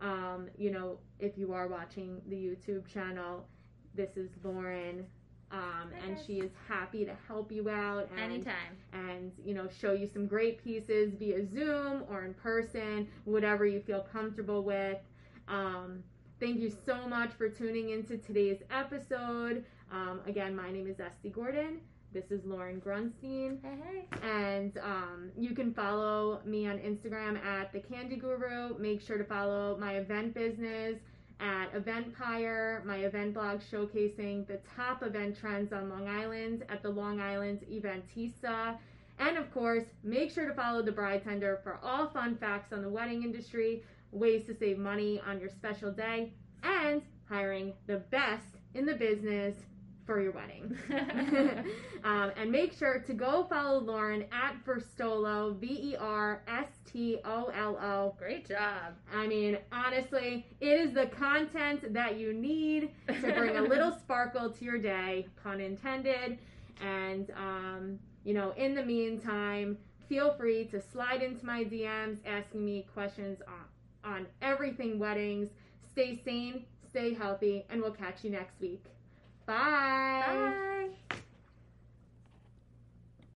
um, 0.00 0.48
you 0.58 0.70
know 0.70 0.98
if 1.20 1.38
you 1.38 1.52
are 1.52 1.68
watching 1.68 2.20
the 2.28 2.36
youtube 2.36 2.86
channel 2.86 3.46
this 3.94 4.16
is 4.16 4.30
lauren 4.42 5.06
um, 5.52 5.90
and 6.04 6.18
she 6.26 6.34
is 6.40 6.50
happy 6.68 7.04
to 7.04 7.12
help 7.28 7.52
you 7.52 7.70
out 7.70 8.08
and 8.10 8.32
Anytime. 8.32 8.76
and 8.92 9.32
you 9.44 9.54
know 9.54 9.68
show 9.80 9.92
you 9.92 10.08
some 10.12 10.26
great 10.26 10.62
pieces 10.62 11.14
via 11.18 11.46
zoom 11.48 12.02
or 12.10 12.24
in 12.24 12.34
person 12.34 13.06
whatever 13.24 13.64
you 13.64 13.80
feel 13.80 14.00
comfortable 14.12 14.62
with. 14.62 14.98
Um, 15.46 16.02
thank 16.40 16.58
you 16.60 16.70
so 16.84 17.06
much 17.06 17.30
for 17.32 17.48
tuning 17.48 17.90
into 17.90 18.16
today's 18.18 18.62
episode. 18.70 19.64
Um, 19.92 20.20
again 20.26 20.56
my 20.56 20.72
name 20.72 20.88
is 20.88 20.98
estee 20.98 21.28
gordon 21.30 21.78
this 22.14 22.30
is 22.30 22.40
lauren 22.46 22.80
grunstein 22.80 23.58
Hey, 23.62 23.76
hey. 23.84 24.06
and 24.22 24.78
um, 24.78 25.30
you 25.36 25.54
can 25.54 25.74
follow 25.74 26.40
me 26.46 26.66
on 26.66 26.78
instagram 26.78 27.38
at 27.44 27.72
the 27.72 27.80
candy 27.80 28.16
guru 28.16 28.78
make 28.78 29.02
sure 29.02 29.18
to 29.18 29.24
follow 29.24 29.76
my 29.78 29.96
event 29.96 30.32
business 30.34 30.96
at 31.40 31.74
Eventpire, 31.74 32.84
my 32.84 32.98
event 32.98 33.34
blog 33.34 33.60
showcasing 33.60 34.46
the 34.46 34.60
top 34.76 35.02
event 35.02 35.36
trends 35.36 35.72
on 35.72 35.90
Long 35.90 36.08
Island 36.08 36.64
at 36.68 36.80
the 36.80 36.88
Long 36.88 37.20
Island 37.20 37.64
Eventista. 37.70 38.76
And 39.18 39.36
of 39.36 39.52
course, 39.52 39.82
make 40.04 40.30
sure 40.30 40.46
to 40.46 40.54
follow 40.54 40.80
the 40.80 40.92
Bride 40.92 41.24
Tender 41.24 41.58
for 41.64 41.80
all 41.82 42.08
fun 42.08 42.36
facts 42.36 42.72
on 42.72 42.82
the 42.82 42.88
wedding 42.88 43.24
industry, 43.24 43.82
ways 44.12 44.46
to 44.46 44.54
save 44.54 44.78
money 44.78 45.20
on 45.26 45.40
your 45.40 45.48
special 45.48 45.90
day, 45.90 46.32
and 46.62 47.02
hiring 47.28 47.72
the 47.88 47.98
best 47.98 48.56
in 48.74 48.86
the 48.86 48.94
business 48.94 49.54
for 50.06 50.20
your 50.20 50.32
wedding. 50.32 50.76
um, 52.04 52.32
and 52.36 52.50
make 52.50 52.72
sure 52.72 52.98
to 53.00 53.14
go 53.14 53.44
follow 53.44 53.80
Lauren 53.80 54.24
at 54.32 54.56
Verstolo, 54.64 55.58
V 55.58 55.66
E 55.66 55.96
R 55.96 56.42
S 56.46 56.68
T 56.90 57.18
O 57.24 57.50
L 57.54 57.78
O. 57.80 58.14
Great 58.18 58.48
job. 58.48 58.94
I 59.14 59.26
mean, 59.26 59.58
honestly, 59.72 60.46
it 60.60 60.80
is 60.80 60.94
the 60.94 61.06
content 61.06 61.92
that 61.92 62.18
you 62.18 62.32
need 62.32 62.90
to 63.08 63.32
bring 63.32 63.56
a 63.56 63.62
little 63.62 63.92
sparkle 63.98 64.50
to 64.50 64.64
your 64.64 64.78
day, 64.78 65.26
pun 65.42 65.60
intended. 65.60 66.38
And, 66.80 67.30
um, 67.36 67.98
you 68.24 68.34
know, 68.34 68.52
in 68.56 68.74
the 68.74 68.84
meantime, 68.84 69.78
feel 70.08 70.34
free 70.34 70.64
to 70.66 70.80
slide 70.80 71.22
into 71.22 71.44
my 71.46 71.64
DMs 71.64 72.18
asking 72.26 72.64
me 72.64 72.86
questions 72.92 73.38
on, 73.46 74.12
on 74.12 74.26
everything 74.42 74.98
weddings. 74.98 75.50
Stay 75.90 76.20
sane, 76.24 76.64
stay 76.88 77.14
healthy, 77.14 77.64
and 77.70 77.80
we'll 77.80 77.92
catch 77.92 78.24
you 78.24 78.30
next 78.30 78.60
week. 78.60 78.93
Bye. 79.46 80.54
Bye. 81.10 81.16